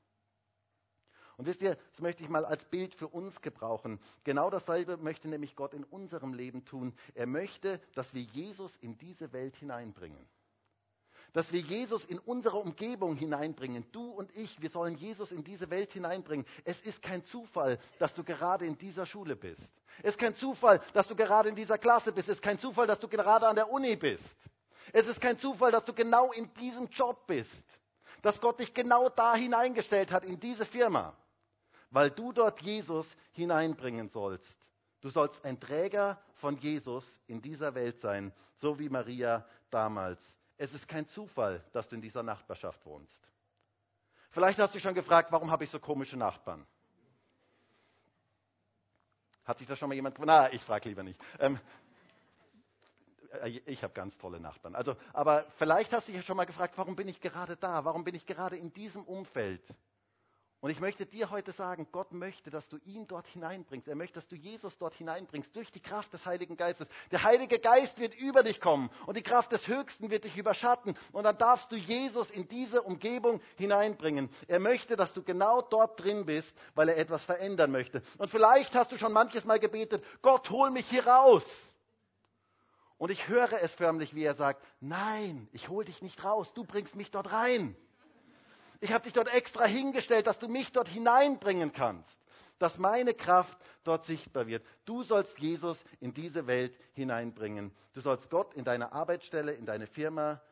[1.37, 3.99] Und wisst ihr, das möchte ich mal als Bild für uns gebrauchen.
[4.25, 6.95] Genau dasselbe möchte nämlich Gott in unserem Leben tun.
[7.15, 10.29] Er möchte, dass wir Jesus in diese Welt hineinbringen.
[11.33, 13.87] Dass wir Jesus in unsere Umgebung hineinbringen.
[13.93, 16.47] Du und ich, wir sollen Jesus in diese Welt hineinbringen.
[16.65, 19.73] Es ist kein Zufall, dass du gerade in dieser Schule bist.
[20.03, 22.29] Es ist kein Zufall, dass du gerade in dieser Klasse bist.
[22.29, 24.37] Es ist kein Zufall, dass du gerade an der Uni bist.
[24.93, 27.65] Es ist kein Zufall, dass du genau in diesem Job bist.
[28.21, 31.17] Dass Gott dich genau da hineingestellt hat, in diese Firma
[31.93, 34.59] weil du dort Jesus hineinbringen sollst.
[35.01, 40.21] Du sollst ein Träger von Jesus in dieser Welt sein, so wie Maria damals.
[40.57, 43.21] Es ist kein Zufall, dass du in dieser Nachbarschaft wohnst.
[44.31, 46.67] Vielleicht hast du dich schon gefragt, warum habe ich so komische Nachbarn?
[49.45, 51.21] Hat sich das schon mal jemand Na, ich frage lieber nicht.
[51.41, 51.59] Ähm,
[53.43, 54.77] äh, ich habe ganz tolle Nachbarn.
[54.77, 57.85] Also, aber vielleicht hast du dich ja schon mal gefragt, warum bin ich gerade da?
[57.85, 59.63] Warum bin ich gerade in diesem Umfeld?
[60.63, 63.89] Und ich möchte dir heute sagen, Gott möchte, dass du ihn dort hineinbringst.
[63.89, 66.87] Er möchte, dass du Jesus dort hineinbringst durch die Kraft des Heiligen Geistes.
[67.11, 70.97] Der Heilige Geist wird über dich kommen und die Kraft des Höchsten wird dich überschatten.
[71.11, 74.31] Und dann darfst du Jesus in diese Umgebung hineinbringen.
[74.47, 78.01] Er möchte, dass du genau dort drin bist, weil er etwas verändern möchte.
[78.19, 81.45] Und vielleicht hast du schon manches Mal gebetet, Gott, hol mich hier raus.
[82.99, 86.63] Und ich höre es förmlich, wie er sagt, nein, ich hol dich nicht raus, du
[86.63, 87.75] bringst mich dort rein.
[88.83, 92.19] Ich habe dich dort extra hingestellt, dass du mich dort hineinbringen kannst,
[92.59, 94.67] dass meine Kraft dort sichtbar wird.
[94.85, 97.71] Du sollst Jesus in diese Welt hineinbringen.
[97.93, 100.43] Du sollst Gott in deine Arbeitsstelle, in deine Firma,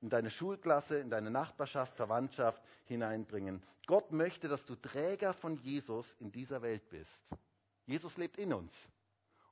[0.00, 3.62] in deine Schulklasse, in deine Nachbarschaft, Verwandtschaft hineinbringen.
[3.86, 7.20] Gott möchte, dass du Träger von Jesus in dieser Welt bist.
[7.86, 8.74] Jesus lebt in uns.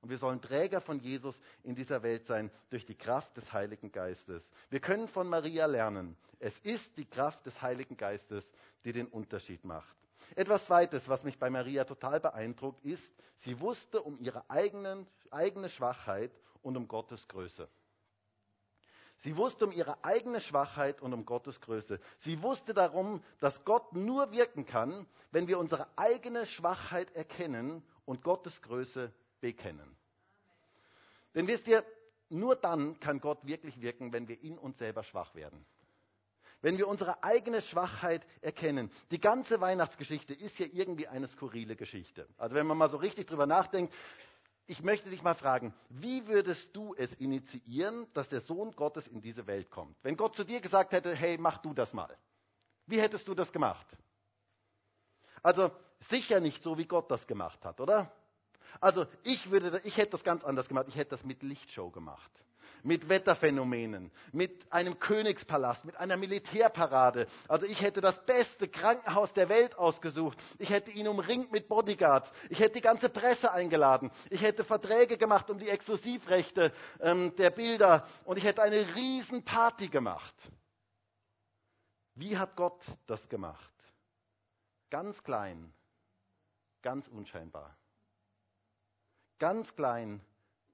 [0.07, 3.91] Und wir sollen Träger von Jesus in dieser Welt sein durch die Kraft des Heiligen
[3.91, 4.49] Geistes.
[4.71, 6.17] Wir können von Maria lernen.
[6.39, 8.49] Es ist die Kraft des Heiligen Geistes,
[8.85, 9.97] die den Unterschied macht.
[10.37, 15.69] Etwas Zweites, was mich bei Maria total beeindruckt, ist, sie wusste um ihre eigenen, eigene
[15.69, 16.31] Schwachheit
[16.63, 17.69] und um Gottes Größe.
[19.19, 21.99] Sie wusste um ihre eigene Schwachheit und um Gottes Größe.
[22.19, 28.23] Sie wusste darum, dass Gott nur wirken kann, wenn wir unsere eigene Schwachheit erkennen und
[28.23, 29.97] Gottes Größe bekennen.
[31.35, 31.85] Denn wisst ihr,
[32.29, 35.65] nur dann kann Gott wirklich wirken, wenn wir in uns selber schwach werden.
[36.63, 38.91] Wenn wir unsere eigene Schwachheit erkennen.
[39.11, 42.27] Die ganze Weihnachtsgeschichte ist ja irgendwie eine skurrile Geschichte.
[42.39, 43.95] Also wenn man mal so richtig drüber nachdenkt,
[44.67, 49.21] ich möchte dich mal fragen, wie würdest du es initiieren, dass der Sohn Gottes in
[49.21, 49.97] diese Welt kommt?
[50.03, 52.17] Wenn Gott zu dir gesagt hätte, hey, mach du das mal.
[52.87, 53.87] Wie hättest du das gemacht?
[55.43, 55.71] Also
[56.01, 58.11] sicher nicht so, wie Gott das gemacht hat, oder?
[58.81, 60.87] Also ich, würde, ich hätte das ganz anders gemacht.
[60.89, 62.31] Ich hätte das mit Lichtshow gemacht.
[62.83, 67.27] Mit Wetterphänomenen, mit einem Königspalast, mit einer Militärparade.
[67.49, 70.39] Also ich hätte das beste Krankenhaus der Welt ausgesucht.
[70.59, 72.31] Ich hätte ihn umringt mit Bodyguards.
[72.49, 74.13] Ich hätte die ganze Presse eingeladen.
[74.31, 78.07] Ich hätte Verträge gemacht um die Exklusivrechte ähm, der Bilder.
[78.25, 80.35] Und ich hätte eine riesen Party gemacht.
[82.15, 83.73] Wie hat Gott das gemacht?
[84.91, 85.73] Ganz klein,
[86.81, 87.77] ganz unscheinbar.
[89.39, 90.21] Ganz klein,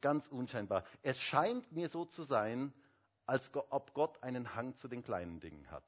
[0.01, 0.85] ganz unscheinbar.
[1.03, 2.73] Es scheint mir so zu sein,
[3.27, 5.85] als ob Gott einen Hang zu den kleinen Dingen hat.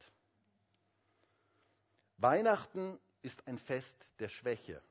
[2.16, 4.82] Weihnachten ist ein Fest der Schwäche,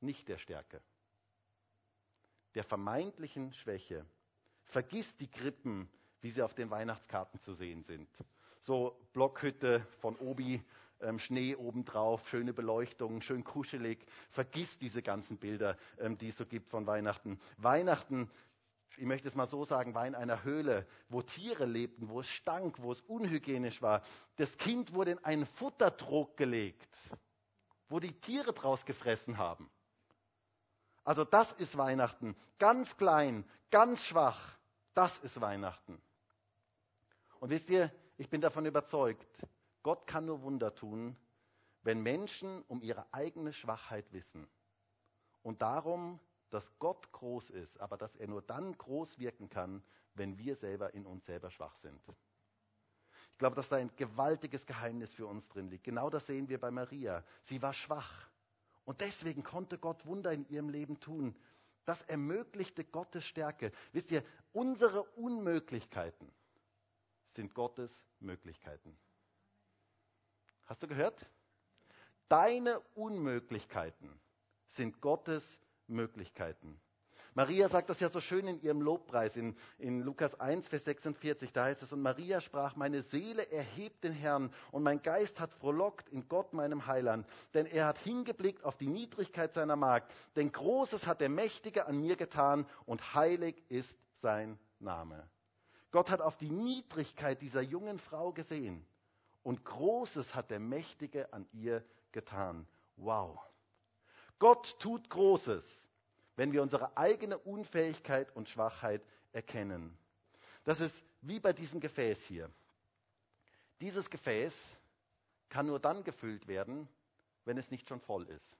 [0.00, 0.80] nicht der Stärke.
[2.54, 4.04] Der vermeintlichen Schwäche.
[4.64, 5.88] Vergiss die Krippen,
[6.20, 8.08] wie sie auf den Weihnachtskarten zu sehen sind.
[8.60, 10.62] So Blockhütte von Obi
[11.02, 14.04] ähm, Schnee obendrauf, schöne Beleuchtung, schön kuschelig.
[14.30, 17.38] Vergiss diese ganzen Bilder, ähm, die es so gibt von Weihnachten.
[17.56, 18.30] Weihnachten,
[18.96, 22.28] ich möchte es mal so sagen, war in einer Höhle, wo Tiere lebten, wo es
[22.28, 24.02] stank, wo es unhygienisch war.
[24.36, 26.88] Das Kind wurde in einen Futtertrog gelegt,
[27.88, 29.70] wo die Tiere draus gefressen haben.
[31.04, 32.36] Also das ist Weihnachten.
[32.58, 34.56] Ganz klein, ganz schwach.
[34.94, 36.00] Das ist Weihnachten.
[37.38, 39.26] Und wisst ihr, ich bin davon überzeugt,
[39.82, 41.16] Gott kann nur Wunder tun,
[41.82, 44.46] wenn Menschen um ihre eigene Schwachheit wissen
[45.42, 49.82] und darum, dass Gott groß ist, aber dass er nur dann groß wirken kann,
[50.14, 52.00] wenn wir selber in uns selber schwach sind.
[53.32, 55.84] Ich glaube, dass da ein gewaltiges Geheimnis für uns drin liegt.
[55.84, 57.24] Genau das sehen wir bei Maria.
[57.42, 58.28] Sie war schwach
[58.84, 61.34] und deswegen konnte Gott Wunder in ihrem Leben tun.
[61.86, 63.72] Das ermöglichte Gottes Stärke.
[63.92, 66.30] Wisst ihr, unsere Unmöglichkeiten
[67.28, 68.98] sind Gottes Möglichkeiten.
[70.70, 71.26] Hast du gehört?
[72.28, 74.08] Deine Unmöglichkeiten
[74.68, 76.80] sind Gottes Möglichkeiten.
[77.34, 81.52] Maria sagt das ja so schön in ihrem Lobpreis in, in, Lukas 1, Vers 46.
[81.52, 85.52] Da heißt es, und Maria sprach, meine Seele erhebt den Herrn und mein Geist hat
[85.54, 87.26] frohlockt in Gott, meinem Heiland.
[87.52, 90.12] Denn er hat hingeblickt auf die Niedrigkeit seiner Magd.
[90.36, 95.28] Denn Großes hat der Mächtige an mir getan und heilig ist sein Name.
[95.90, 98.86] Gott hat auf die Niedrigkeit dieser jungen Frau gesehen
[99.42, 102.66] und Großes hat der Mächtige an ihr getan.
[102.96, 103.38] Wow.
[104.38, 105.88] Gott tut Großes,
[106.36, 109.96] wenn wir unsere eigene Unfähigkeit und Schwachheit erkennen.
[110.64, 112.50] Das ist wie bei diesem Gefäß hier.
[113.80, 114.54] Dieses Gefäß
[115.48, 116.88] kann nur dann gefüllt werden,
[117.44, 118.56] wenn es nicht schon voll ist.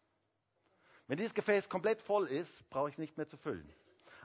[1.06, 3.70] Wenn dieses Gefäß komplett voll ist, brauche ich es nicht mehr zu füllen.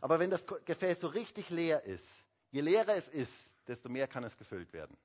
[0.01, 2.07] Aber wenn das Gefäß so richtig leer ist,
[2.51, 3.33] je leerer es ist,
[3.67, 4.95] desto mehr kann es gefüllt werden.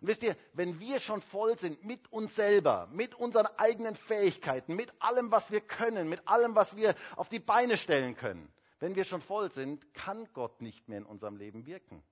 [0.00, 4.74] Und wisst ihr, wenn wir schon voll sind mit uns selber, mit unseren eigenen Fähigkeiten,
[4.76, 8.94] mit allem, was wir können, mit allem, was wir auf die Beine stellen können, wenn
[8.94, 12.02] wir schon voll sind, kann Gott nicht mehr in unserem Leben wirken.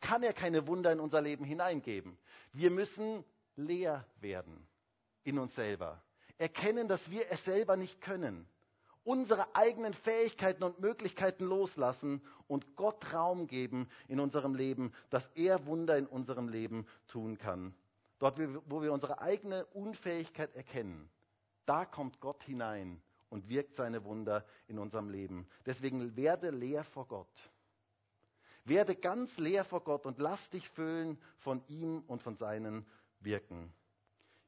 [0.00, 2.18] Kann er keine Wunder in unser Leben hineingeben.
[2.52, 3.24] Wir müssen
[3.56, 4.66] leer werden
[5.24, 6.02] in uns selber.
[6.38, 8.46] Erkennen, dass wir es selber nicht können.
[9.10, 15.66] Unsere eigenen Fähigkeiten und Möglichkeiten loslassen und Gott Raum geben in unserem Leben, dass er
[15.66, 17.74] Wunder in unserem Leben tun kann.
[18.20, 18.38] Dort,
[18.70, 21.10] wo wir unsere eigene Unfähigkeit erkennen,
[21.66, 25.48] da kommt Gott hinein und wirkt seine Wunder in unserem Leben.
[25.66, 27.50] Deswegen werde leer vor Gott.
[28.64, 32.86] Werde ganz leer vor Gott und lass dich füllen von ihm und von seinen
[33.18, 33.72] Wirken.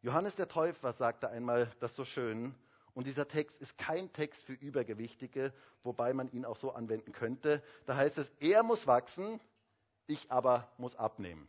[0.03, 2.55] Johannes der Täufer sagte einmal das so schön,
[2.95, 5.53] und dieser Text ist kein Text für Übergewichtige,
[5.83, 7.63] wobei man ihn auch so anwenden könnte.
[7.87, 9.41] Da heißt es, er muss wachsen,
[10.07, 11.49] ich aber muss abnehmen.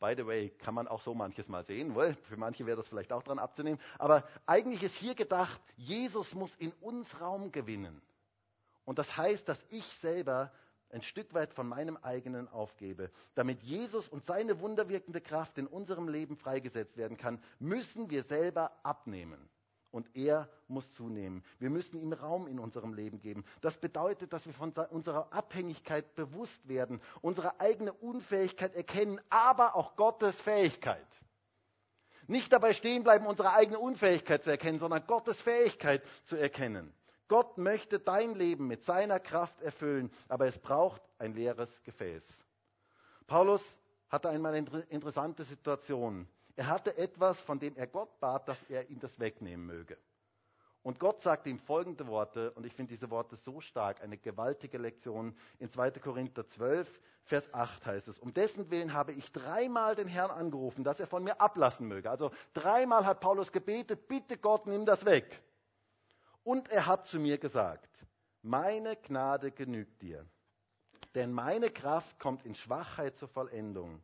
[0.00, 2.88] By the way, kann man auch so manches mal sehen, weil für manche wäre das
[2.88, 3.80] vielleicht auch dran abzunehmen.
[3.98, 8.02] Aber eigentlich ist hier gedacht, Jesus muss in uns Raum gewinnen.
[8.84, 10.52] Und das heißt, dass ich selber
[10.92, 13.10] ein Stück weit von meinem eigenen aufgebe.
[13.34, 18.72] Damit Jesus und seine wunderwirkende Kraft in unserem Leben freigesetzt werden kann, müssen wir selber
[18.82, 19.48] abnehmen.
[19.90, 21.44] Und er muss zunehmen.
[21.58, 23.44] Wir müssen ihm Raum in unserem Leben geben.
[23.60, 29.96] Das bedeutet, dass wir von unserer Abhängigkeit bewusst werden, unsere eigene Unfähigkeit erkennen, aber auch
[29.96, 31.06] Gottes Fähigkeit.
[32.26, 36.94] Nicht dabei stehen bleiben, unsere eigene Unfähigkeit zu erkennen, sondern Gottes Fähigkeit zu erkennen.
[37.32, 42.22] Gott möchte dein Leben mit seiner Kraft erfüllen, aber es braucht ein leeres Gefäß.
[43.26, 43.62] Paulus
[44.10, 46.28] hatte einmal eine interessante Situation.
[46.56, 49.96] Er hatte etwas, von dem er Gott bat, dass er ihm das wegnehmen möge.
[50.82, 54.76] Und Gott sagte ihm folgende Worte, und ich finde diese Worte so stark, eine gewaltige
[54.76, 55.34] Lektion.
[55.58, 55.92] In 2.
[55.92, 60.84] Korinther 12, Vers 8 heißt es, um dessen Willen habe ich dreimal den Herrn angerufen,
[60.84, 62.10] dass er von mir ablassen möge.
[62.10, 65.42] Also dreimal hat Paulus gebetet, bitte Gott, nimm das weg.
[66.44, 67.88] Und er hat zu mir gesagt,
[68.42, 70.26] meine Gnade genügt dir,
[71.14, 74.02] denn meine Kraft kommt in Schwachheit zur Vollendung.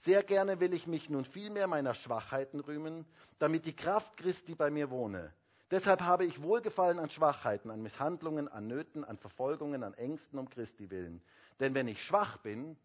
[0.00, 3.06] Sehr gerne will ich mich nun vielmehr meiner Schwachheiten rühmen,
[3.38, 5.32] damit die Kraft Christi bei mir wohne.
[5.70, 10.48] Deshalb habe ich Wohlgefallen an Schwachheiten, an Misshandlungen, an Nöten, an Verfolgungen, an Ängsten um
[10.48, 11.22] Christi willen.
[11.58, 12.76] Denn wenn ich schwach bin,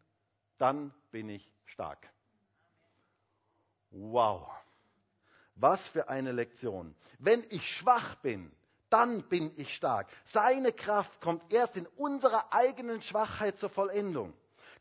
[0.58, 2.10] dann bin ich stark.
[3.92, 4.50] Wow.
[5.56, 6.96] Was für eine Lektion.
[7.18, 8.52] Wenn ich schwach bin,
[8.90, 10.08] dann bin ich stark.
[10.26, 14.34] Seine Kraft kommt erst in unserer eigenen Schwachheit zur Vollendung.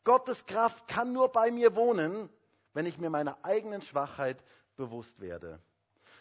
[0.05, 2.29] Gottes Kraft kann nur bei mir wohnen,
[2.73, 4.43] wenn ich mir meiner eigenen Schwachheit
[4.77, 5.61] bewusst werde.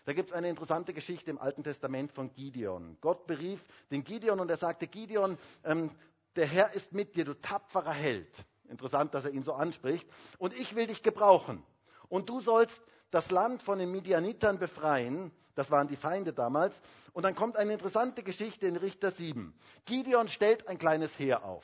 [0.06, 2.98] Da gibt es eine interessante Geschichte im Alten Testament von Gideon.
[3.02, 5.92] Gott berief den Gideon und er sagte, Gideon, ähm,
[6.36, 8.34] der Herr ist mit dir, du tapferer Held.
[8.70, 10.08] Interessant, dass er ihn so anspricht.
[10.38, 11.64] Und ich will dich gebrauchen.
[12.10, 15.32] Und du sollst das Land von den Midianitern befreien.
[15.56, 16.82] Das waren die Feinde damals.
[17.14, 19.58] Und dann kommt eine interessante Geschichte in Richter 7.
[19.86, 21.64] Gideon stellt ein kleines Heer auf.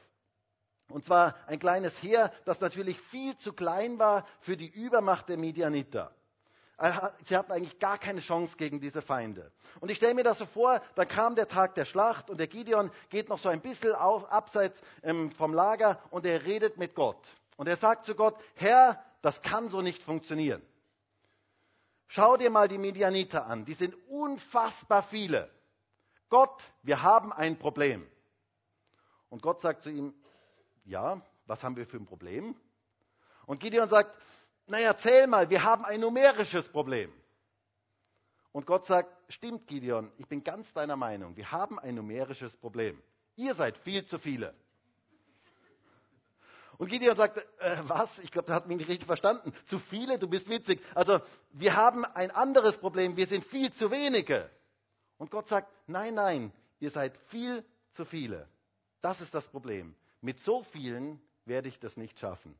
[0.89, 5.37] Und zwar ein kleines Heer, das natürlich viel zu klein war für die Übermacht der
[5.37, 6.13] Midianiter.
[7.25, 9.51] Sie hatten eigentlich gar keine Chance gegen diese Feinde.
[9.79, 12.47] Und ich stelle mir das so vor, da kam der Tag der Schlacht und der
[12.47, 16.95] Gideon geht noch so ein bisschen auf, abseits ähm, vom Lager und er redet mit
[16.95, 17.21] Gott.
[17.57, 20.61] Und er sagt zu Gott, Herr, das kann so nicht funktionieren.
[22.07, 23.65] Schau dir mal die Medianiter an.
[23.65, 25.49] Die sind unfassbar viele.
[26.29, 28.07] Gott, wir haben ein Problem.
[29.29, 30.13] Und Gott sagt zu ihm,
[30.85, 32.55] ja, was haben wir für ein Problem?
[33.45, 34.15] Und Gideon sagt,
[34.67, 37.11] naja, zähl mal, wir haben ein numerisches Problem.
[38.51, 43.01] Und Gott sagt, stimmt Gideon, ich bin ganz deiner Meinung, wir haben ein numerisches Problem.
[43.35, 44.53] Ihr seid viel zu viele.
[46.77, 48.09] Und Gideon sagte, äh, was?
[48.19, 49.53] Ich glaube, der hat mich nicht richtig verstanden.
[49.67, 50.81] Zu viele, du bist witzig.
[50.95, 51.19] Also
[51.51, 54.49] wir haben ein anderes Problem, wir sind viel zu wenige.
[55.17, 58.47] Und Gott sagt, nein, nein, ihr seid viel zu viele.
[59.01, 59.95] Das ist das Problem.
[60.21, 62.55] Mit so vielen werde ich das nicht schaffen.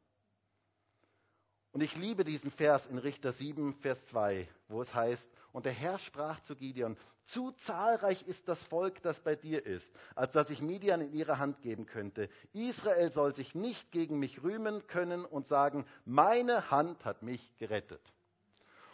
[1.72, 5.72] Und ich liebe diesen Vers in Richter 7, Vers 2, wo es heißt, und der
[5.72, 10.50] Herr sprach zu Gideon, zu zahlreich ist das Volk, das bei dir ist, als dass
[10.50, 12.28] ich Midian in ihre Hand geben könnte.
[12.54, 18.02] Israel soll sich nicht gegen mich rühmen können und sagen, meine Hand hat mich gerettet.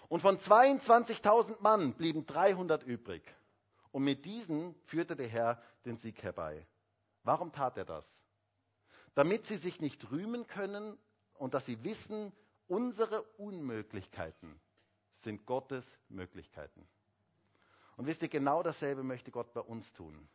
[0.09, 3.23] Und von 22.000 Mann blieben 300 übrig.
[3.91, 6.67] Und mit diesen führte der Herr den Sieg herbei.
[7.23, 8.05] Warum tat er das?
[9.15, 10.97] Damit sie sich nicht rühmen können
[11.35, 12.33] und dass sie wissen,
[12.67, 14.59] unsere Unmöglichkeiten
[15.23, 16.87] sind Gottes Möglichkeiten.
[17.97, 20.27] Und wisst ihr, genau dasselbe möchte Gott bei uns tun.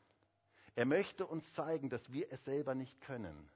[0.75, 3.49] Er möchte uns zeigen, dass wir es selber nicht können,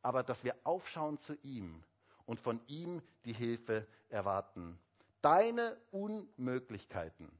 [0.00, 1.82] aber dass wir aufschauen zu ihm
[2.24, 4.78] und von ihm die Hilfe erwarten.
[5.22, 7.30] Deine Unmöglichkeiten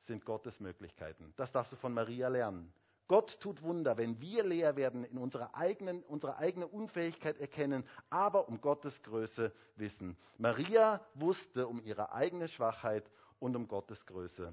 [0.00, 1.32] sind Gottes Möglichkeiten.
[1.36, 2.72] Das darfst du von Maria lernen.
[3.08, 8.48] Gott tut Wunder, wenn wir leer werden, in unserer eigenen, unsere eigene Unfähigkeit erkennen, aber
[8.48, 10.16] um Gottes Größe wissen.
[10.36, 14.52] Maria wusste um ihre eigene Schwachheit und um Gottes Größe.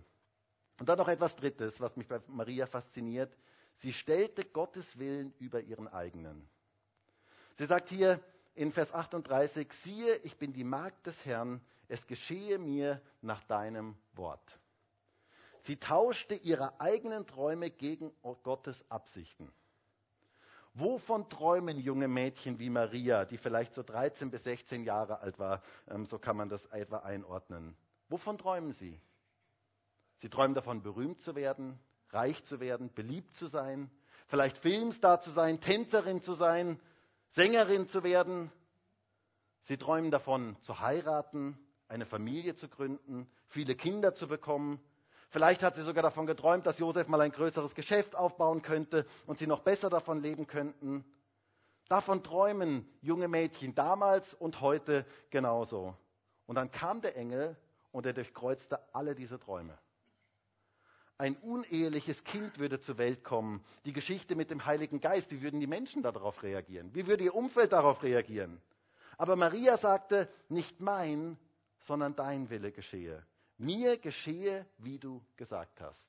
[0.79, 3.37] Und dann noch etwas Drittes, was mich bei Maria fasziniert.
[3.77, 6.47] Sie stellte Gottes Willen über ihren eigenen.
[7.55, 8.21] Sie sagt hier
[8.53, 13.97] in Vers 38, siehe, ich bin die Magd des Herrn, es geschehe mir nach deinem
[14.13, 14.59] Wort.
[15.65, 18.11] Sie tauschte ihre eigenen Träume gegen
[18.43, 19.51] Gottes Absichten.
[20.75, 25.63] Wovon träumen junge Mädchen wie Maria, die vielleicht so 13 bis 16 Jahre alt war,
[25.87, 27.75] ähm, so kann man das etwa einordnen.
[28.09, 29.01] Wovon träumen sie?
[30.17, 33.89] Sie träumen davon, berühmt zu werden, reich zu werden, beliebt zu sein,
[34.27, 36.79] vielleicht Filmstar zu sein, Tänzerin zu sein,
[37.29, 38.51] Sängerin zu werden.
[39.63, 44.79] Sie träumen davon, zu heiraten, eine Familie zu gründen, viele Kinder zu bekommen,
[45.35, 49.37] Vielleicht hat sie sogar davon geträumt, dass Josef mal ein größeres Geschäft aufbauen könnte und
[49.37, 51.03] sie noch besser davon leben könnten.
[51.89, 55.93] Davon träumen junge Mädchen damals und heute genauso.
[56.45, 57.57] Und dann kam der Engel
[57.91, 59.77] und er durchkreuzte alle diese Träume.
[61.17, 63.61] Ein uneheliches Kind würde zur Welt kommen.
[63.83, 66.91] Die Geschichte mit dem Heiligen Geist, wie würden die Menschen darauf reagieren?
[66.95, 68.61] Wie würde ihr Umfeld darauf reagieren?
[69.17, 71.37] Aber Maria sagte, nicht mein,
[71.81, 73.21] sondern dein Wille geschehe.
[73.57, 76.07] Mir geschehe, wie du gesagt hast.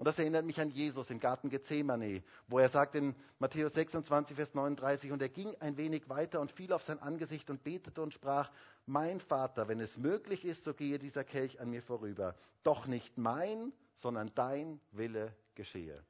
[0.00, 4.34] Und das erinnert mich an Jesus im Garten Gethsemane, wo er sagt in Matthäus 26,
[4.34, 8.00] Vers 39, und er ging ein wenig weiter und fiel auf sein Angesicht und betete
[8.00, 8.50] und sprach,
[8.86, 12.34] mein Vater, wenn es möglich ist, so gehe dieser Kelch an mir vorüber.
[12.62, 16.02] Doch nicht mein, sondern dein Wille geschehe.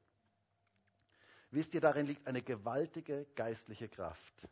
[1.51, 4.49] Wisst ihr, darin liegt eine gewaltige geistliche Kraft.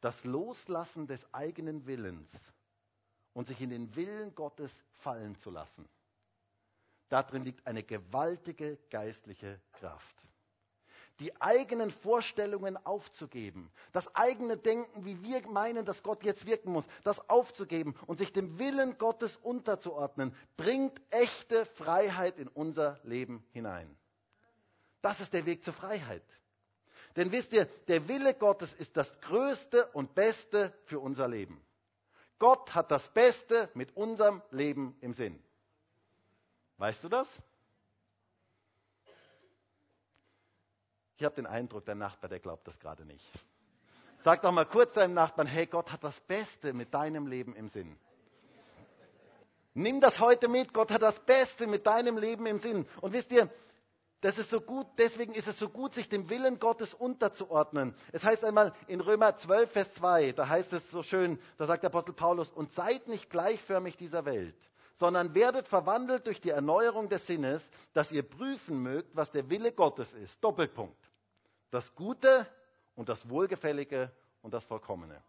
[0.00, 2.30] Das Loslassen des eigenen Willens
[3.40, 5.88] und sich in den Willen Gottes fallen zu lassen.
[7.08, 10.14] Darin liegt eine gewaltige geistliche Kraft.
[11.20, 16.84] Die eigenen Vorstellungen aufzugeben, das eigene Denken, wie wir meinen, dass Gott jetzt wirken muss,
[17.02, 23.96] das aufzugeben und sich dem Willen Gottes unterzuordnen, bringt echte Freiheit in unser Leben hinein.
[25.00, 26.26] Das ist der Weg zur Freiheit.
[27.16, 31.64] Denn wisst ihr, der Wille Gottes ist das Größte und Beste für unser Leben.
[32.40, 35.40] Gott hat das Beste mit unserem Leben im Sinn.
[36.78, 37.28] Weißt du das?
[41.18, 43.24] Ich habe den Eindruck, der Nachbar, der glaubt das gerade nicht.
[44.24, 47.68] Sag doch mal kurz deinem Nachbarn, hey, Gott hat das Beste mit deinem Leben im
[47.68, 47.94] Sinn.
[49.74, 52.88] Nimm das heute mit, Gott hat das Beste mit deinem Leben im Sinn.
[53.02, 53.50] Und wisst ihr,
[54.20, 57.94] das ist so gut, deswegen ist es so gut, sich dem Willen Gottes unterzuordnen.
[58.12, 61.82] Es heißt einmal in Römer 12, Vers 2, da heißt es so schön, da sagt
[61.82, 64.56] der Apostel Paulus, und seid nicht gleichförmig dieser Welt,
[64.98, 69.72] sondern werdet verwandelt durch die Erneuerung des Sinnes, dass ihr prüfen mögt, was der Wille
[69.72, 70.36] Gottes ist.
[70.44, 70.98] Doppelpunkt.
[71.70, 72.46] Das Gute
[72.96, 75.22] und das Wohlgefällige und das Vollkommene.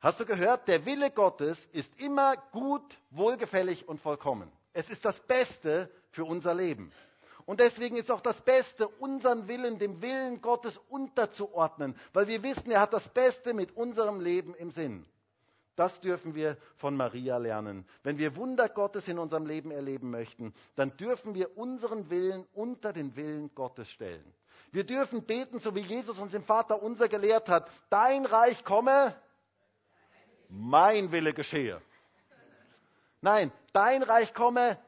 [0.00, 0.68] Hast du gehört?
[0.68, 4.52] Der Wille Gottes ist immer gut, wohlgefällig und vollkommen.
[4.74, 6.92] Es ist das Beste für unser Leben.
[7.46, 12.70] Und deswegen ist auch das Beste, unseren Willen dem Willen Gottes unterzuordnen, weil wir wissen,
[12.70, 15.04] er hat das Beste mit unserem Leben im Sinn.
[15.76, 17.86] Das dürfen wir von Maria lernen.
[18.02, 22.92] Wenn wir Wunder Gottes in unserem Leben erleben möchten, dann dürfen wir unseren Willen unter
[22.92, 24.24] den Willen Gottes stellen.
[24.70, 27.68] Wir dürfen beten, so wie Jesus uns im Vater unser gelehrt hat.
[27.90, 29.14] Dein Reich komme,
[30.48, 31.82] mein Wille geschehe.
[33.20, 34.78] Nein, dein Reich komme,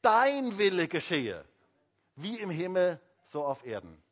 [0.00, 1.44] dein Wille geschehe
[2.16, 4.02] wie im Himmel, so auf Erden.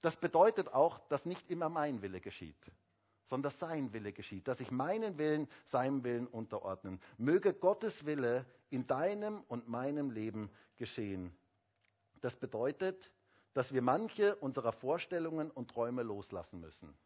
[0.00, 2.56] Das bedeutet auch, dass nicht immer mein Wille geschieht,
[3.24, 7.00] sondern dass sein Wille geschieht, dass ich meinen Willen seinem Willen unterordnen.
[7.18, 11.36] Möge Gottes Wille in deinem und meinem Leben geschehen.
[12.20, 13.10] Das bedeutet,
[13.54, 16.96] dass wir manche unserer Vorstellungen und Träume loslassen müssen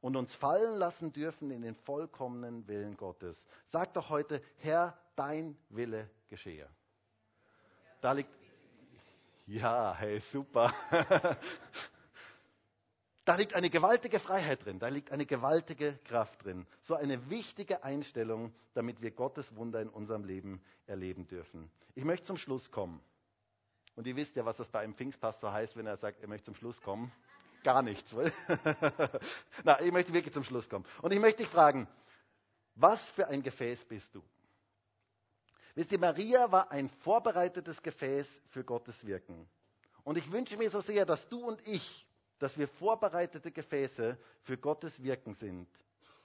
[0.00, 3.44] und uns fallen lassen dürfen in den vollkommenen Willen Gottes.
[3.66, 6.68] Sag doch heute, Herr, dein Wille geschehe.
[8.00, 8.30] Da liegt
[9.46, 10.74] ja, hey, super.
[13.24, 16.66] da liegt eine gewaltige Freiheit drin, da liegt eine gewaltige Kraft drin.
[16.82, 21.70] So eine wichtige Einstellung, damit wir Gottes Wunder in unserem Leben erleben dürfen.
[21.94, 23.00] Ich möchte zum Schluss kommen.
[23.94, 26.46] Und ihr wisst ja, was das bei einem Pfingstpastor heißt, wenn er sagt, er möchte
[26.46, 27.10] zum Schluss kommen.
[27.64, 28.14] Gar nichts.
[29.64, 30.84] Na, ich möchte wirklich zum Schluss kommen.
[31.02, 31.88] Und ich möchte dich fragen,
[32.74, 34.22] was für ein Gefäß bist du?
[35.76, 39.46] Wisst ihr, Maria war ein vorbereitetes Gefäß für Gottes Wirken.
[40.04, 42.06] Und ich wünsche mir so sehr, dass du und ich,
[42.38, 45.68] dass wir vorbereitete Gefäße für Gottes Wirken sind.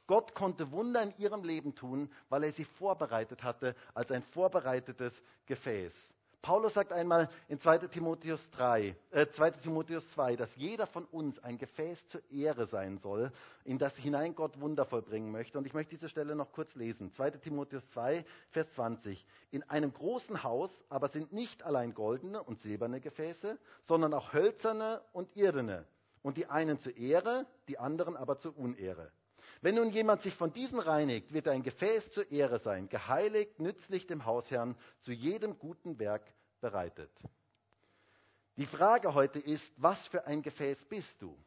[0.07, 5.21] Gott konnte Wunder in ihrem Leben tun, weil er sie vorbereitet hatte als ein vorbereitetes
[5.45, 5.93] Gefäß.
[6.41, 11.37] Paulus sagt einmal in 2 Timotheus, 3, äh, 2 Timotheus 2, dass jeder von uns
[11.37, 13.31] ein Gefäß zur Ehre sein soll,
[13.63, 15.59] in das hinein Gott Wunder vollbringen möchte.
[15.59, 17.11] Und ich möchte diese Stelle noch kurz lesen.
[17.11, 19.23] 2 Timotheus 2, Vers 20.
[19.51, 25.01] In einem großen Haus aber sind nicht allein goldene und silberne Gefäße, sondern auch hölzerne
[25.13, 25.85] und irdene.
[26.23, 29.11] Und die einen zur Ehre, die anderen aber zur Unehre.
[29.61, 33.59] Wenn nun jemand sich von diesen reinigt, wird er ein Gefäß zur Ehre sein, geheiligt,
[33.59, 36.23] nützlich dem Hausherrn, zu jedem guten Werk
[36.61, 37.11] bereitet.
[38.57, 41.37] Die Frage heute ist, was für ein Gefäß bist du?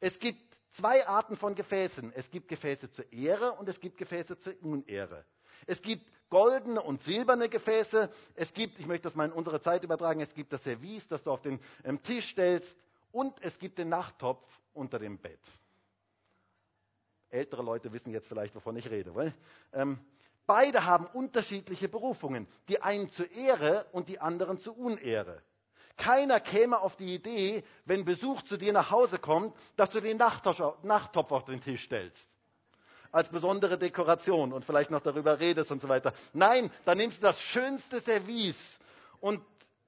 [0.00, 0.40] Es gibt
[0.72, 2.12] zwei Arten von Gefäßen.
[2.14, 5.24] Es gibt Gefäße zur Ehre und es gibt Gefäße zur Unehre.
[5.66, 8.10] Es gibt goldene und silberne Gefäße.
[8.34, 11.22] Es gibt, ich möchte das mal in unsere Zeit übertragen, es gibt das Service, das
[11.22, 12.74] du auf den ähm, Tisch stellst.
[13.12, 15.40] Und es gibt den Nachttopf unter dem Bett.
[17.30, 19.12] Ältere Leute wissen jetzt vielleicht, wovon ich rede.
[19.72, 19.98] Ähm,
[20.46, 22.46] beide haben unterschiedliche Berufungen.
[22.68, 25.42] Die einen zur Ehre und die anderen zur Unehre.
[25.98, 30.16] Keiner käme auf die Idee, wenn Besuch zu dir nach Hause kommt, dass du den
[30.16, 32.28] Nachttopf auf den Tisch stellst.
[33.10, 36.12] Als besondere Dekoration und vielleicht noch darüber redest und so weiter.
[36.32, 38.78] Nein, dann nimmst du das schönste Service
[39.20, 39.42] und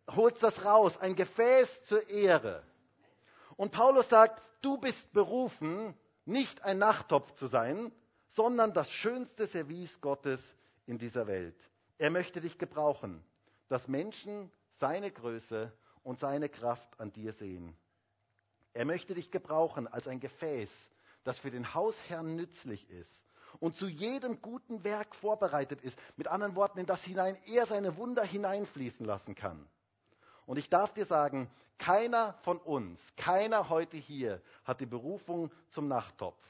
[0.09, 0.99] holst das raus.
[0.99, 2.63] Ein Gefäß zur Ehre.
[3.57, 5.95] Und Paulus sagt, du bist berufen,
[6.25, 7.93] nicht ein Nachttopf zu sein,
[8.29, 10.41] sondern das schönste Service Gottes
[10.87, 11.57] in dieser Welt.
[11.99, 13.25] Er möchte dich gebrauchen,
[13.69, 17.77] dass Menschen seine Größe und seine Kraft an dir sehen.
[18.73, 20.71] Er möchte dich gebrauchen als ein Gefäß,
[21.25, 23.25] das für den Hausherrn nützlich ist
[23.59, 25.99] und zu jedem guten Werk vorbereitet ist.
[26.17, 29.69] Mit anderen Worten, in das hinein er seine Wunder hineinfließen lassen kann.
[30.51, 31.49] Und ich darf dir sagen,
[31.79, 36.43] keiner von uns, keiner heute hier hat die Berufung zum Nachttopf,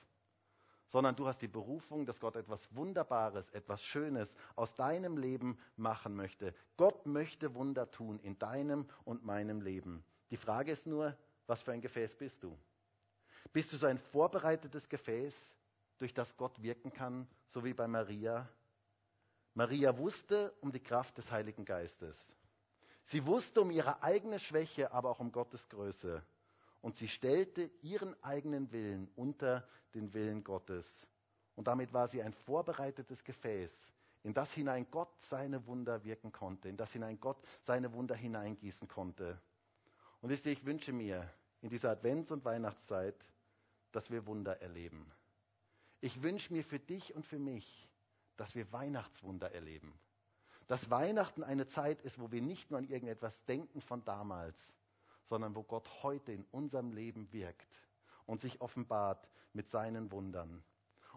[0.89, 6.17] sondern du hast die Berufung, dass Gott etwas Wunderbares, etwas Schönes aus deinem Leben machen
[6.17, 6.55] möchte.
[6.79, 10.03] Gott möchte Wunder tun in deinem und meinem Leben.
[10.31, 11.15] Die Frage ist nur,
[11.47, 12.57] was für ein Gefäß bist du?
[13.53, 15.35] Bist du so ein vorbereitetes Gefäß,
[15.99, 18.49] durch das Gott wirken kann, so wie bei Maria?
[19.53, 22.17] Maria wusste um die Kraft des Heiligen Geistes.
[23.11, 26.23] Sie wusste um ihre eigene Schwäche, aber auch um Gottes Größe.
[26.81, 30.87] Und sie stellte ihren eigenen Willen unter den Willen Gottes.
[31.57, 33.73] Und damit war sie ein vorbereitetes Gefäß,
[34.23, 38.87] in das hinein Gott seine Wunder wirken konnte, in das hinein Gott seine Wunder hineingießen
[38.87, 39.41] konnte.
[40.21, 41.29] Und wisst ihr, ich wünsche mir
[41.63, 43.17] in dieser Advents- und Weihnachtszeit,
[43.91, 45.11] dass wir Wunder erleben.
[46.01, 47.89] Ich wünsche mir für dich und für mich,
[48.37, 49.99] dass wir Weihnachtswunder erleben
[50.71, 54.57] dass Weihnachten eine Zeit ist, wo wir nicht nur an irgendetwas denken von damals,
[55.25, 57.67] sondern wo Gott heute in unserem Leben wirkt
[58.25, 60.63] und sich offenbart mit seinen Wundern.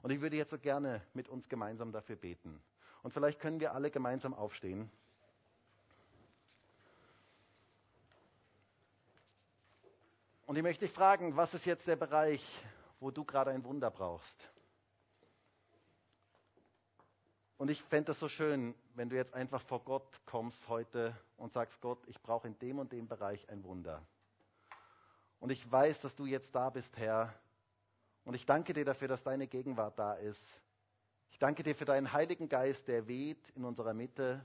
[0.02, 2.64] Und ich würde jetzt so gerne mit uns gemeinsam dafür beten.
[3.04, 4.90] Und vielleicht können wir alle gemeinsam aufstehen.
[10.48, 12.44] Und ich möchte dich fragen, was ist jetzt der Bereich,
[13.00, 14.50] wo du gerade ein Wunder brauchst?
[17.64, 21.54] Und ich fände es so schön, wenn du jetzt einfach vor Gott kommst heute und
[21.54, 24.06] sagst, Gott, ich brauche in dem und dem Bereich ein Wunder.
[25.40, 27.34] Und ich weiß, dass du jetzt da bist, Herr.
[28.26, 30.44] Und ich danke dir dafür, dass deine Gegenwart da ist.
[31.32, 34.44] Ich danke dir für deinen Heiligen Geist, der weht in unserer Mitte.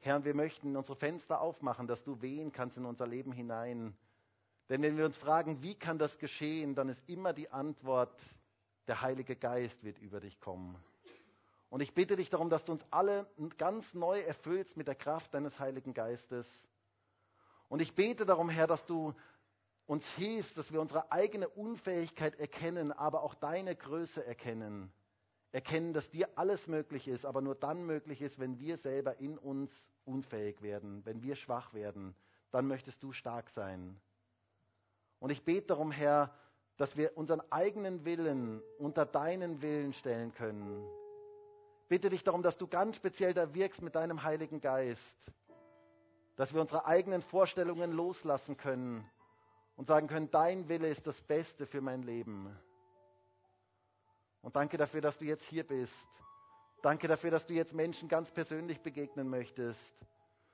[0.00, 3.96] Herr, wir möchten unsere Fenster aufmachen, dass du wehen kannst in unser Leben hinein.
[4.68, 8.20] Denn wenn wir uns fragen, wie kann das geschehen, dann ist immer die Antwort,
[8.86, 10.76] der Heilige Geist wird über dich kommen.
[11.70, 13.26] Und ich bitte dich darum, dass du uns alle
[13.58, 16.48] ganz neu erfüllst mit der Kraft deines Heiligen Geistes.
[17.68, 19.14] Und ich bete darum, Herr, dass du
[19.86, 24.90] uns hilfst, dass wir unsere eigene Unfähigkeit erkennen, aber auch deine Größe erkennen.
[25.52, 29.36] Erkennen, dass dir alles möglich ist, aber nur dann möglich ist, wenn wir selber in
[29.38, 29.70] uns
[30.04, 32.14] unfähig werden, wenn wir schwach werden.
[32.50, 34.00] Dann möchtest du stark sein.
[35.20, 36.34] Und ich bete darum, Herr,
[36.76, 40.86] dass wir unseren eigenen Willen unter deinen Willen stellen können
[41.88, 45.16] bitte dich darum, dass du ganz speziell da wirkst mit deinem Heiligen Geist,
[46.36, 49.08] dass wir unsere eigenen Vorstellungen loslassen können
[49.76, 52.54] und sagen können, dein Wille ist das Beste für mein Leben.
[54.42, 55.94] Und danke dafür, dass du jetzt hier bist.
[56.82, 59.80] Danke dafür, dass du jetzt Menschen ganz persönlich begegnen möchtest.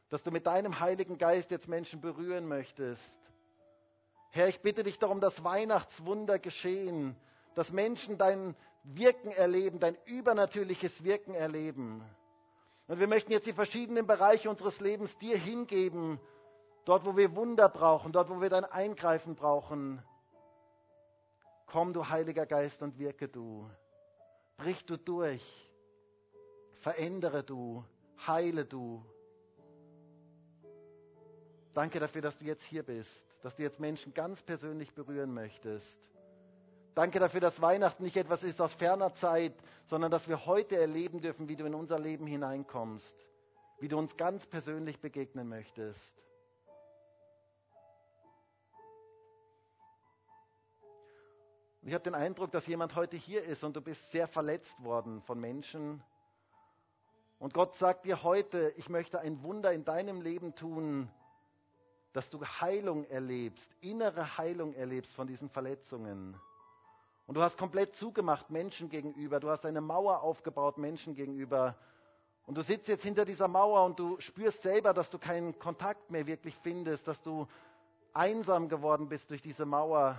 [0.09, 3.16] Dass du mit deinem Heiligen Geist jetzt Menschen berühren möchtest.
[4.30, 7.14] Herr, ich bitte dich darum, dass Weihnachtswunder geschehen,
[7.55, 12.05] dass Menschen dein Wirken erleben, dein übernatürliches Wirken erleben.
[12.87, 16.20] Und wir möchten jetzt die verschiedenen Bereiche unseres Lebens dir hingeben,
[16.85, 20.03] dort wo wir Wunder brauchen, dort wo wir dein Eingreifen brauchen.
[21.66, 23.68] Komm, du Heiliger Geist, und wirke du.
[24.59, 25.43] Brich du durch.
[26.80, 27.85] Verändere du.
[28.26, 29.05] Heile du.
[31.72, 35.99] Danke dafür, dass du jetzt hier bist, dass du jetzt Menschen ganz persönlich berühren möchtest.
[36.95, 39.53] Danke dafür, dass Weihnachten nicht etwas ist aus ferner Zeit,
[39.86, 43.16] sondern dass wir heute erleben dürfen, wie du in unser Leben hineinkommst,
[43.80, 46.14] wie du uns ganz persönlich begegnen möchtest.
[51.82, 54.82] Und ich habe den Eindruck, dass jemand heute hier ist und du bist sehr verletzt
[54.82, 56.03] worden von Menschen.
[57.40, 61.11] Und Gott sagt dir heute, ich möchte ein Wunder in deinem Leben tun,
[62.12, 66.40] dass du Heilung erlebst, innere Heilung erlebst von diesen Verletzungen.
[67.27, 69.41] Und du hast komplett zugemacht Menschen gegenüber.
[69.41, 71.77] Du hast eine Mauer aufgebaut Menschen gegenüber.
[72.47, 76.11] Und du sitzt jetzt hinter dieser Mauer und du spürst selber, dass du keinen Kontakt
[76.11, 77.47] mehr wirklich findest, dass du
[78.12, 80.18] einsam geworden bist durch diese Mauer.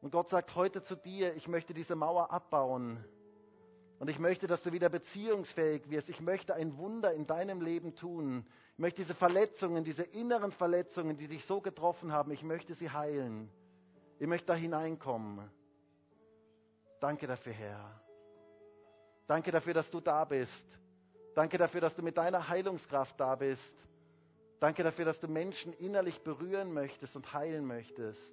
[0.00, 3.04] Und Gott sagt heute zu dir, ich möchte diese Mauer abbauen.
[3.98, 6.08] Und ich möchte, dass du wieder beziehungsfähig wirst.
[6.08, 8.46] Ich möchte ein Wunder in deinem Leben tun.
[8.74, 12.90] Ich möchte diese Verletzungen, diese inneren Verletzungen, die dich so getroffen haben, ich möchte sie
[12.90, 13.50] heilen.
[14.18, 15.48] Ich möchte da hineinkommen.
[17.00, 18.00] Danke dafür, Herr.
[19.26, 20.66] Danke dafür, dass du da bist.
[21.34, 23.74] Danke dafür, dass du mit deiner Heilungskraft da bist.
[24.58, 28.32] Danke dafür, dass du Menschen innerlich berühren möchtest und heilen möchtest.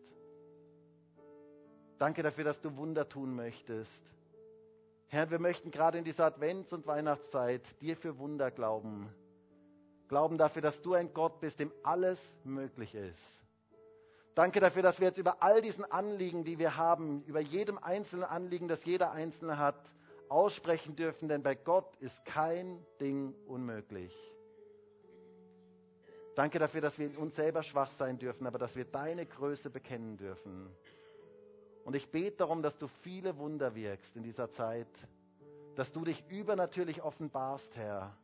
[1.99, 4.03] Danke dafür, dass du Wunder tun möchtest.
[5.07, 9.13] Herr, wir möchten gerade in dieser Advents- und Weihnachtszeit dir für Wunder glauben.
[10.07, 13.44] Glauben dafür, dass du ein Gott bist, dem alles möglich ist.
[14.35, 18.25] Danke dafür, dass wir jetzt über all diesen Anliegen, die wir haben, über jedem einzelnen
[18.25, 19.79] Anliegen, das jeder Einzelne hat,
[20.27, 24.13] aussprechen dürfen, denn bei Gott ist kein Ding unmöglich.
[26.35, 29.69] Danke dafür, dass wir in uns selber schwach sein dürfen, aber dass wir deine Größe
[29.69, 30.69] bekennen dürfen.
[31.85, 34.87] Und ich bete darum, dass du viele Wunder wirkst in dieser Zeit,
[35.75, 38.17] dass du dich übernatürlich offenbarst, Herr,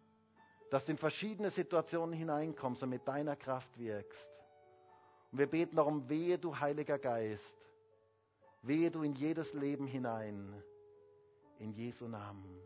[0.71, 4.29] dass du in verschiedene Situationen hineinkommst und mit deiner Kraft wirkst.
[5.31, 7.55] Und wir beten darum, wehe du Heiliger Geist,
[8.61, 10.61] wehe du in jedes Leben hinein,
[11.59, 12.59] in Jesu Namen.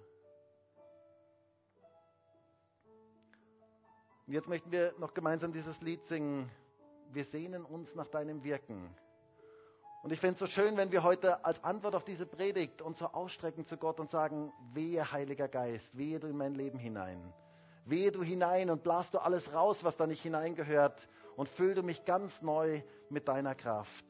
[4.26, 6.50] Und jetzt möchten wir noch gemeinsam dieses Lied singen.
[7.12, 8.90] Wir sehnen uns nach deinem Wirken.
[10.02, 12.98] Und ich fände es so schön, wenn wir heute als Antwort auf diese Predigt uns
[12.98, 17.34] so ausstrecken zu Gott und sagen, wehe Heiliger Geist, wehe du in mein Leben hinein.
[17.86, 21.84] Wehe du hinein und blas du alles raus, was da nicht hineingehört und füll du
[21.84, 24.06] mich ganz neu mit deiner Kraft.